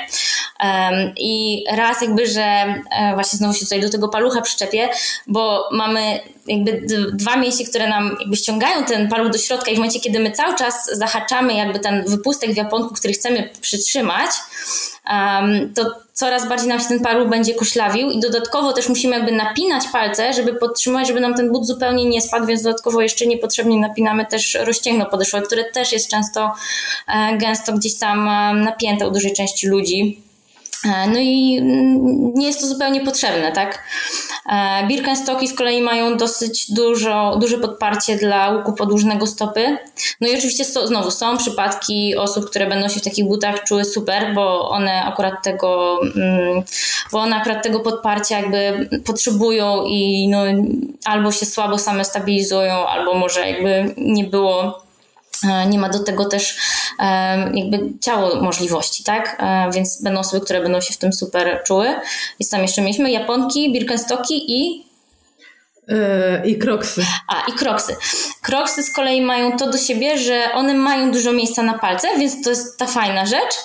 [1.18, 4.90] I raz jakby, że e, właśnie znowu się tutaj do tego palucha przyczepię,
[5.28, 6.82] bo mamy jakby
[7.14, 10.32] dwa mięśnie, które nam jakby ściągają ten paluch do środka i w momencie, kiedy my
[10.32, 14.32] cały czas zahaczamy jakby ten wypustek w japonku, który chcemy przytrzymać,
[15.76, 19.88] to coraz bardziej nam się ten paru będzie koszlawił i dodatkowo też musimy jakby napinać
[19.88, 24.26] palce, żeby podtrzymać, żeby nam ten but zupełnie nie spadł, więc dodatkowo jeszcze niepotrzebnie napinamy
[24.26, 26.54] też rozcięgno podeszłe, które też jest często
[27.08, 28.26] e, gęsto gdzieś tam
[28.64, 30.22] napięte u dużej części ludzi.
[30.86, 33.84] E, no i mm, nie jest to zupełnie potrzebne, tak?
[34.50, 39.78] E, Birkenstocki z kolei mają dosyć dużo, duże podparcie dla łuku podłużnego stopy.
[40.22, 43.86] No i oczywiście so, znowu są przypadki osób, które będą się w takich butach czuły
[43.86, 46.64] super, bo one akurat tego, mm,
[47.12, 50.44] bo one akurat tego podparcia jakby potrzebują i no,
[51.06, 54.85] albo się słabo same stabilizują, albo może jakby nie było
[55.70, 56.58] nie ma do tego też
[57.00, 59.38] e, jakby ciało możliwości, tak?
[59.40, 61.96] E, więc będą osoby, które będą się w tym super czuły.
[62.40, 64.86] I tam jeszcze mieliśmy Japonki, Birkenstocki i
[66.46, 67.06] i kroksy.
[67.28, 67.96] A, i kroksy.
[68.42, 72.44] Kroksy z kolei mają to do siebie, że one mają dużo miejsca na palce, więc
[72.44, 73.56] to jest ta fajna rzecz,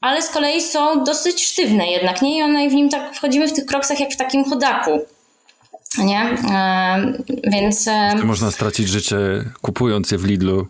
[0.00, 2.38] ale z kolei są dosyć sztywne jednak, nie?
[2.38, 5.00] I one w nim tak wchodzimy w tych kroksach jak w takim chodaku.
[5.98, 6.20] Nie?
[6.50, 7.12] E,
[7.44, 7.88] więc.
[7.88, 9.16] E, można stracić życie
[9.62, 10.66] kupując je w Lidlu.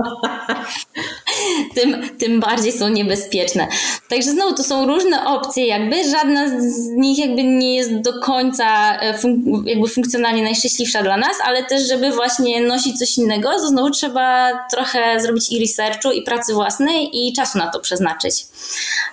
[1.74, 3.68] tym, tym bardziej są niebezpieczne.
[4.08, 8.98] Także znowu to są różne opcje, jakby żadna z nich jakby nie jest do końca
[9.00, 13.68] e, fun jakby funkcjonalnie najszczęśliwsza dla nas, ale też, żeby właśnie nosić coś innego, to
[13.68, 18.46] znowu trzeba trochę zrobić i researchu, i pracy własnej, i czasu na to przeznaczyć.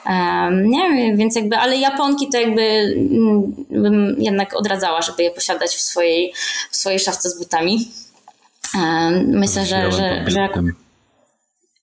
[0.06, 5.76] Um, nie więc jakby, ale Japonki to jakby mm, bym jednak odradzała, żeby je posiadać
[5.76, 6.34] w swojej,
[6.72, 7.88] w swojej szafce z butami.
[9.28, 10.50] Myślę, że, że, że.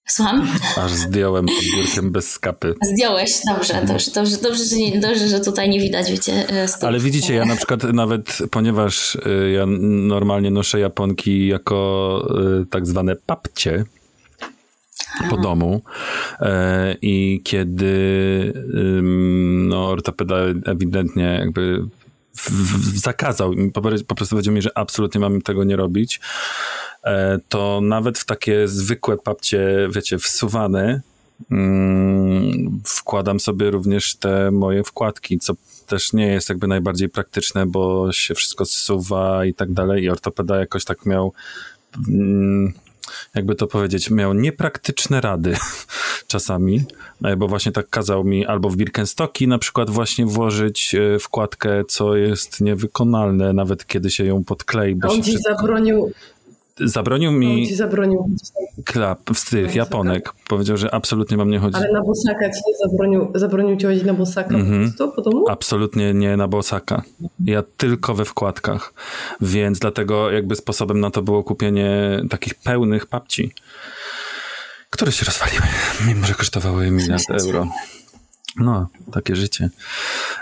[0.08, 0.48] Słucham?
[0.76, 2.74] Aż zdjąłem pod bez skapy.
[2.82, 6.48] Zdjąłeś, dobrze, dobrze, dobrze, dobrze, że, nie, dobrze że tutaj nie widać, wiecie.
[6.48, 6.84] E, Stop.
[6.84, 9.66] Ale widzicie, ja na przykład nawet, ponieważ e, ja
[10.08, 12.28] normalnie noszę japonki jako
[12.60, 13.84] e, tak zwane papcie,
[15.30, 15.82] po domu
[17.02, 18.52] i kiedy
[19.68, 21.86] no, ortopeda ewidentnie jakby
[22.94, 23.52] zakazał,
[24.08, 26.20] po prostu powiedział mi, że absolutnie mam tego nie robić,
[27.04, 31.00] e, to nawet w takie zwykłe papcie, wiecie, wsuwane,
[31.50, 35.54] mm, wkładam sobie również te moje wkładki, co
[35.86, 40.02] też nie jest jakby najbardziej praktyczne, bo się wszystko zsuwa i tak dalej.
[40.02, 41.32] I ortopeda jakoś tak miał
[42.08, 42.72] mm,
[43.34, 45.56] jakby to powiedzieć, miał niepraktyczne rady
[46.26, 46.84] czasami,
[47.24, 51.84] e, bo właśnie tak kazał mi albo w Birkenstocki na przykład właśnie włożyć e, wkładkę,
[51.88, 54.94] co jest niewykonalne, nawet kiedy się ją podklei.
[54.94, 55.54] Bo On ci wszystko...
[55.54, 56.12] zabronił
[56.80, 57.60] Zabronił mi.
[57.60, 58.36] On ci zabronił.
[58.84, 60.32] Klap z tych Japonek.
[60.48, 61.76] Powiedział, że absolutnie mam nie chodzić.
[61.76, 65.12] Ale na bosaka ci zabronił, zabronił ci chodzić na bosaka mm -hmm.
[65.16, 65.48] po domu?
[65.48, 67.02] Absolutnie nie na bosaka.
[67.44, 68.94] Ja tylko we wkładkach.
[69.40, 73.52] Więc dlatego jakby sposobem na to było kupienie takich pełnych papci,
[74.90, 75.66] które się rozwaliły,
[76.06, 77.66] mimo że kosztowały miliard euro.
[78.56, 79.70] No, takie życie.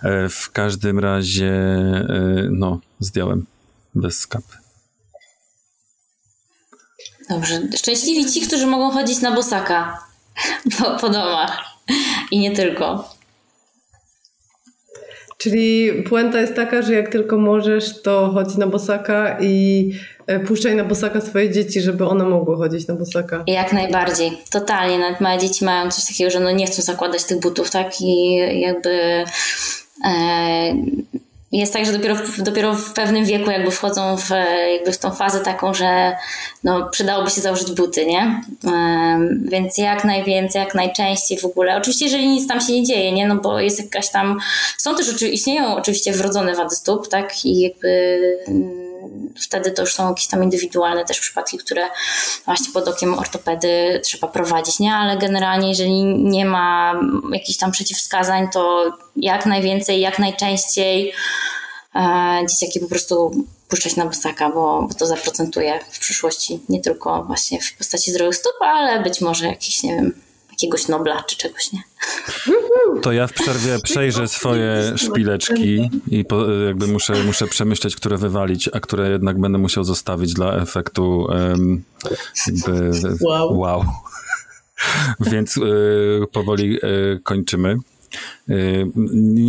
[0.03, 3.47] E, w każdym razie, e, no, zdjąłem
[3.95, 4.62] bez skapy.
[7.31, 7.61] Dobrze.
[7.77, 9.99] Szczęśliwi ci, którzy mogą chodzić na bosaka
[10.79, 11.64] po, po domach.
[12.31, 13.14] I nie tylko.
[15.43, 19.91] Czyli puenta jest taka, że jak tylko możesz, to chodź na bosaka i
[20.27, 23.45] e, puszczaj na bosaka swoje dzieci, żeby one mogły chodzić na bosaka.
[23.47, 24.33] Jak najbardziej.
[24.51, 24.99] Totalnie.
[24.99, 28.01] Nawet małe dzieci mają coś takiego, że no nie chcą zakładać tych butów, tak?
[28.01, 29.25] I jakby
[30.05, 30.75] e,
[31.59, 34.31] jest tak, że dopiero w, dopiero w pewnym wieku jakby wchodzą w,
[34.73, 36.17] jakby w tą fazę taką, że
[36.65, 38.41] no, przydałoby się założyć buty, nie?
[39.45, 41.77] Więc jak najwięcej, jak najczęściej w ogóle.
[41.77, 43.27] Oczywiście, jeżeli nic tam się nie dzieje, nie?
[43.27, 44.39] No bo jest jakaś tam...
[44.79, 47.45] Są też, istnieją oczywiście wrodzone wady stóp, tak?
[47.45, 48.19] I jakby
[49.41, 51.89] wtedy to już są jakieś tam indywidualne też przypadki, które
[52.45, 54.95] właśnie pod okiem ortopedy trzeba prowadzić, nie?
[54.95, 57.01] Ale generalnie, jeżeli nie ma
[57.33, 61.13] jakichś tam przeciwwskazań, to jak najwięcej, jak najczęściej
[61.95, 67.25] e, dzieciaki po prostu puszczać na bosaka, bo, bo to zaprocentuje w przyszłości nie tylko
[67.25, 70.23] właśnie w postaci zdrowych stóp, ale być może jakiś, nie wiem,
[70.63, 71.83] jakiegoś Nobla czy czegoś, nie?
[73.03, 78.71] To ja w przerwie przejrzę swoje szpileczki i po, jakby muszę, muszę przemyśleć, które wywalić,
[78.73, 81.83] a które jednak będę musiał zostawić dla efektu um,
[82.47, 82.91] jakby
[83.21, 83.59] wow.
[83.59, 83.85] wow.
[85.33, 85.61] Więc y,
[86.33, 87.77] powoli y, kończymy.
[88.51, 88.87] Y,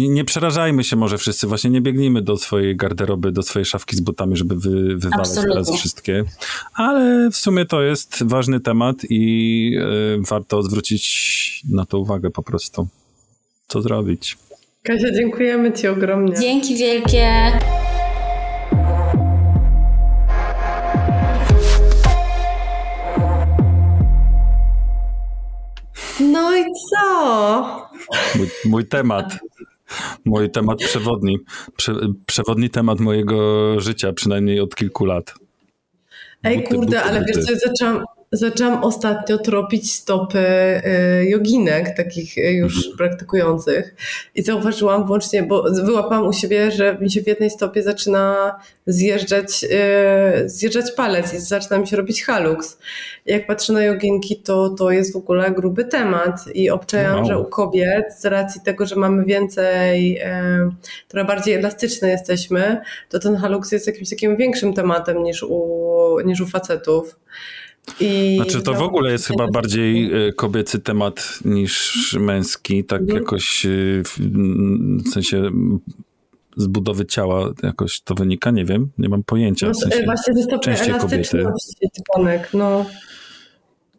[0.09, 3.99] nie przerażajmy się może wszyscy, właśnie nie biegnijmy do swojej garderoby, do swojej szafki z
[3.99, 6.23] butami, żeby wy, wywalać teraz wszystkie,
[6.73, 9.77] ale w sumie to jest ważny temat i
[10.19, 12.87] y, warto zwrócić na to uwagę po prostu.
[13.67, 14.37] Co zrobić?
[14.83, 16.35] Kasia, dziękujemy Ci ogromnie.
[16.39, 17.51] Dzięki wielkie.
[26.19, 27.89] No i co?
[28.35, 29.39] Mój, mój temat.
[30.25, 31.39] Mój temat przewodni.
[31.75, 31.93] Prze,
[32.25, 35.33] przewodni temat mojego życia, przynajmniej od kilku lat.
[36.43, 37.33] Ej, buty, kurde, buty, ale buty.
[37.35, 40.39] wiesz co, zaczęłam, zaczęłam ostatnio tropić stopy
[41.19, 42.97] y, joginek, takich y, już mhm.
[42.97, 43.95] praktykujących
[44.35, 48.55] i zauważyłam włącznie, bo wyłapałam u siebie, że mi się w jednej stopie zaczyna
[48.87, 52.77] zjeżdżać, y, zjeżdżać palec i zaczyna mi się robić halux.
[53.25, 57.25] Jak patrzę na joginki, to to jest w ogóle gruby temat i obczajam, wow.
[57.25, 60.21] że u kobiet z racji tego, że mamy więcej,
[61.07, 66.41] trochę bardziej elastyczne jesteśmy, to ten halux jest jakimś takim większym tematem niż u, niż
[66.41, 67.15] u facetów.
[67.99, 73.19] I znaczy to w ogóle jest chyba bardziej e, kobiecy temat niż męski, tak mhm.
[73.19, 73.69] jakoś e,
[74.03, 74.19] w,
[75.05, 75.51] w sensie
[76.57, 79.67] z budowy ciała jakoś to wynika, nie wiem, nie mam pojęcia.
[79.67, 82.85] No, w sensie właśnie ze stopy elastyczności dzwonek, no.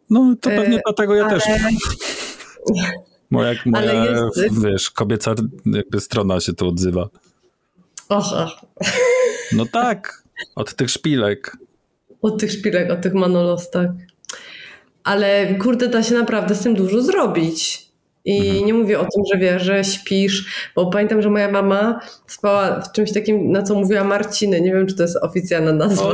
[0.09, 1.39] No to pewnie e, dlatego ja ale...
[1.39, 1.43] też.
[3.29, 4.63] Moja, moja jest...
[4.63, 7.09] wiesz, kobieca jakby strona się tu odzywa.
[8.09, 8.51] Och, och.
[9.51, 10.23] No tak,
[10.55, 11.57] od tych szpilek
[12.25, 13.89] od tych szpilek, od tych manolos, tak.
[15.03, 17.85] Ale kurde, da się naprawdę z tym dużo zrobić.
[18.25, 18.65] I mhm.
[18.65, 20.45] nie mówię o tym, że wiesz, że śpisz,
[20.75, 24.61] bo pamiętam, że moja mama spała w czymś takim, na co mówiła Marciny.
[24.61, 26.13] Nie wiem, czy to jest oficjalna nazwa.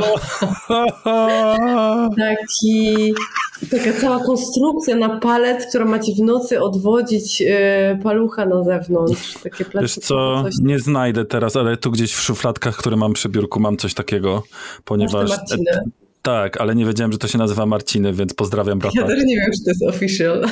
[2.18, 3.14] Taki,
[3.70, 7.56] taka cała konstrukcja na palec, która ma ci w nocy odwodzić yy,
[8.02, 9.34] palucha na zewnątrz.
[9.42, 10.54] Takie Wiesz co, coś...
[10.62, 14.42] nie znajdę teraz, ale tu gdzieś w szufladkach, które mam przy biurku, mam coś takiego,
[14.84, 15.30] ponieważ...
[16.22, 19.00] Tak, ale nie wiedziałem, że to się nazywa Marciny, więc pozdrawiam brata.
[19.00, 20.44] Ja też nie wiem, czy to jest official.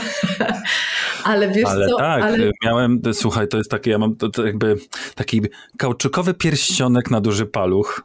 [1.25, 1.97] ale wiesz ale co?
[1.97, 4.77] Tak, ale miałem, słuchaj, to jest takie, ja mam to, to jakby
[5.15, 5.41] taki
[5.79, 8.03] kauczukowy pierścionek na duży paluch.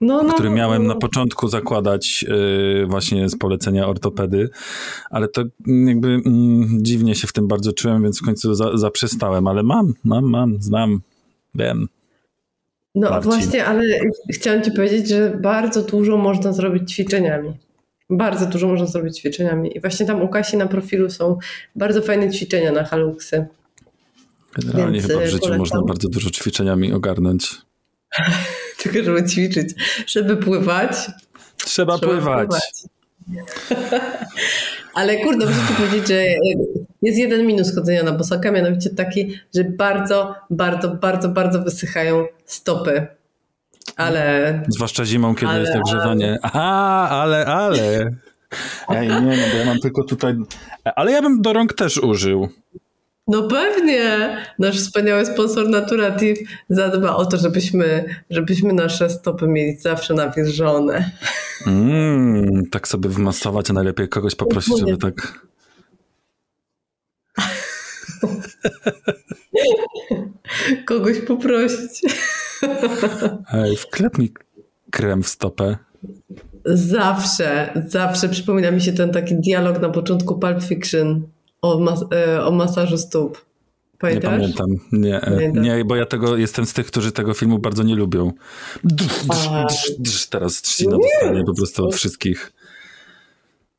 [0.00, 0.94] No, no, który no, miałem no.
[0.94, 4.50] na początku zakładać yy, właśnie z polecenia ortopedy,
[5.10, 5.44] ale to
[5.86, 9.94] jakby mm, dziwnie się w tym bardzo czułem, więc w końcu za, zaprzestałem, ale mam,
[10.04, 11.00] mam, mam, znam,
[11.54, 11.88] wiem.
[12.98, 13.30] No Marcin.
[13.30, 13.82] właśnie, ale
[14.32, 17.56] chciałam ci powiedzieć, że bardzo dużo można zrobić ćwiczeniami.
[18.10, 19.76] Bardzo dużo można zrobić ćwiczeniami.
[19.76, 21.38] I właśnie tam u Kasi na profilu są
[21.76, 23.46] bardzo fajne ćwiczenia na haluksy.
[24.58, 25.58] Generalnie Więc chyba w życiu polecam.
[25.58, 27.50] można bardzo dużo ćwiczeniami ogarnąć.
[28.82, 29.70] Tylko żeby ćwiczyć.
[30.06, 30.92] Żeby pływać.
[31.56, 32.48] Trzeba, trzeba pływać.
[32.48, 32.84] pływać.
[34.98, 36.24] Ale kurde, muszę ci powiedzieć, że
[37.02, 43.06] jest jeden minus chodzenia na bosaka, mianowicie taki, że bardzo, bardzo, bardzo, bardzo wysychają stopy.
[43.96, 44.62] Ale.
[44.68, 46.38] Zwłaszcza zimą, kiedy ale, jest nagrzewanie.
[46.42, 48.10] Aha, ale, ale.
[48.88, 50.34] Ej, nie, no bo ja mam tylko tutaj.
[50.96, 52.48] Ale ja bym do rąk też użył.
[53.28, 54.36] No pewnie.
[54.58, 61.10] Nasz wspaniały sponsor Naturative zadba o to, żebyśmy, żebyśmy nasze stopy mieli zawsze nawilżone.
[61.66, 65.48] Mm, tak sobie wymasować, a najlepiej kogoś poprosić, żeby tak...
[70.86, 72.02] kogoś poprosić.
[73.52, 74.32] Ej, wklep mi
[74.90, 75.76] krem w stopę.
[76.64, 81.28] Zawsze, zawsze przypomina mi się ten taki dialog na początku Pulp Fiction
[81.62, 83.44] o, mas e, o masażu stóp.
[83.98, 84.32] Pamiętasz?
[84.32, 84.66] Nie pamiętam.
[84.92, 88.32] Nie, e, nie, bo ja tego jestem z tych, którzy tego filmu bardzo nie lubią.
[88.84, 89.26] Drz,
[89.68, 92.52] drz, drz, teraz trzcina dostanie po prostu od wszystkich.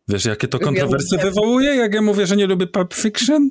[0.08, 3.50] Wiesz, jakie to kontrowersje wywołuje, jak ja mówię, że nie lubię Pulp Fiction?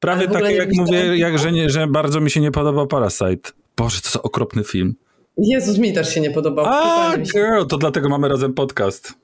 [0.00, 3.50] Prawie takie, jak mówię, jak, że, nie, że bardzo mi się nie podoba Parasite.
[3.76, 4.94] Boże, to jest okropny film.
[5.38, 6.66] Jezus, mi też się nie podobał.
[6.68, 9.14] A, girl, to dlatego mamy razem podcast.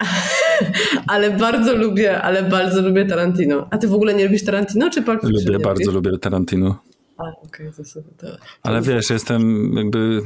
[1.12, 3.68] ale bardzo lubię, ale bardzo lubię Tarantino.
[3.70, 5.52] A ty w ogóle nie lubisz Tarantino, czy Pulp Fiction?
[5.52, 6.82] Lubię, bardzo lubię Tarantino.
[7.16, 10.22] A, okej, okay, to, to, to, Ale wiesz, jestem jakby...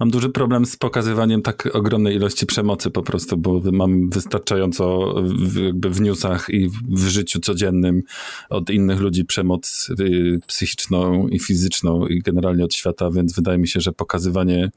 [0.00, 5.56] Mam duży problem z pokazywaniem tak ogromnej ilości przemocy po prostu, bo mam wystarczająco w,
[5.56, 8.02] jakby w newsach i w życiu codziennym
[8.50, 13.68] od innych ludzi przemoc y, psychiczną i fizyczną i generalnie od świata, więc wydaje mi
[13.68, 14.70] się, że pokazywanie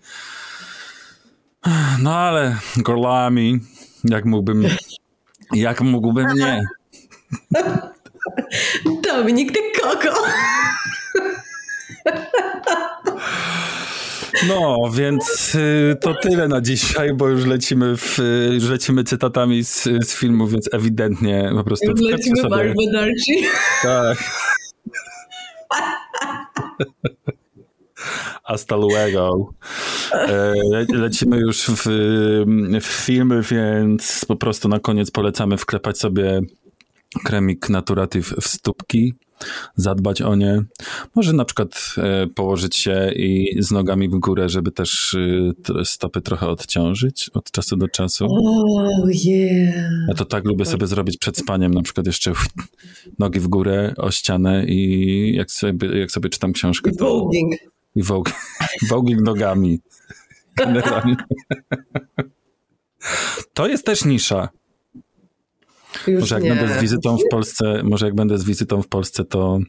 [2.01, 3.59] no ale gorlami
[4.09, 4.63] jak mógłbym...
[5.53, 6.61] Jak mógłbym nie?
[9.03, 10.13] Dominik de Coco.
[14.47, 18.19] No, więc y, to tyle na dzisiaj, bo już lecimy, w,
[18.51, 21.91] już lecimy cytatami z, z filmu, więc ewidentnie po prostu...
[21.91, 22.73] Już lecimy sobie...
[23.83, 24.17] Tak.
[28.47, 29.53] Hasta luego.
[30.13, 30.53] E,
[30.93, 31.85] lecimy już w,
[32.81, 36.41] w filmy, więc po prostu na koniec polecamy wklepać sobie
[37.23, 39.13] kremik Naturative w stópki.
[39.75, 40.63] zadbać o nie.
[41.15, 45.17] Może na przykład e, położyć się i z nogami w górę, żeby też
[45.79, 48.25] e, stopy trochę odciążyć od czasu do czasu.
[48.25, 49.85] Oh, yeah.
[50.07, 52.33] Ja to tak lubię sobie zrobić przed spaniem, na przykład jeszcze
[53.19, 57.29] nogi w górę o ścianę i jak sobie, jak sobie czytam książkę, to...
[57.97, 58.03] I
[58.89, 59.79] voguing nogami.
[60.55, 61.15] Generalnie.
[63.53, 64.49] To jest też nisza.
[66.07, 66.55] Już może jak nie.
[66.55, 69.59] będę z wizytą w Polsce, może jak będę z wizytą w Polsce, to.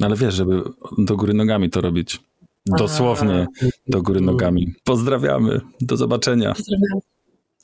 [0.00, 0.62] Ale wiesz, żeby
[0.98, 2.20] do góry nogami to robić.
[2.66, 3.46] Dosłownie
[3.86, 4.74] do góry nogami.
[4.84, 5.60] Pozdrawiamy.
[5.80, 6.54] Do zobaczenia.
[6.54, 7.00] Pozdrawiam.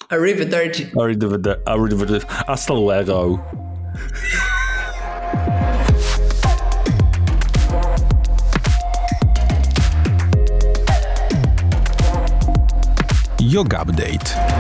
[0.09, 0.87] Arrivederci.
[1.01, 1.63] Arrivederci.
[1.67, 2.27] Arrivederci.
[2.47, 3.39] Hasta luego.
[13.57, 14.56] Yoga Update.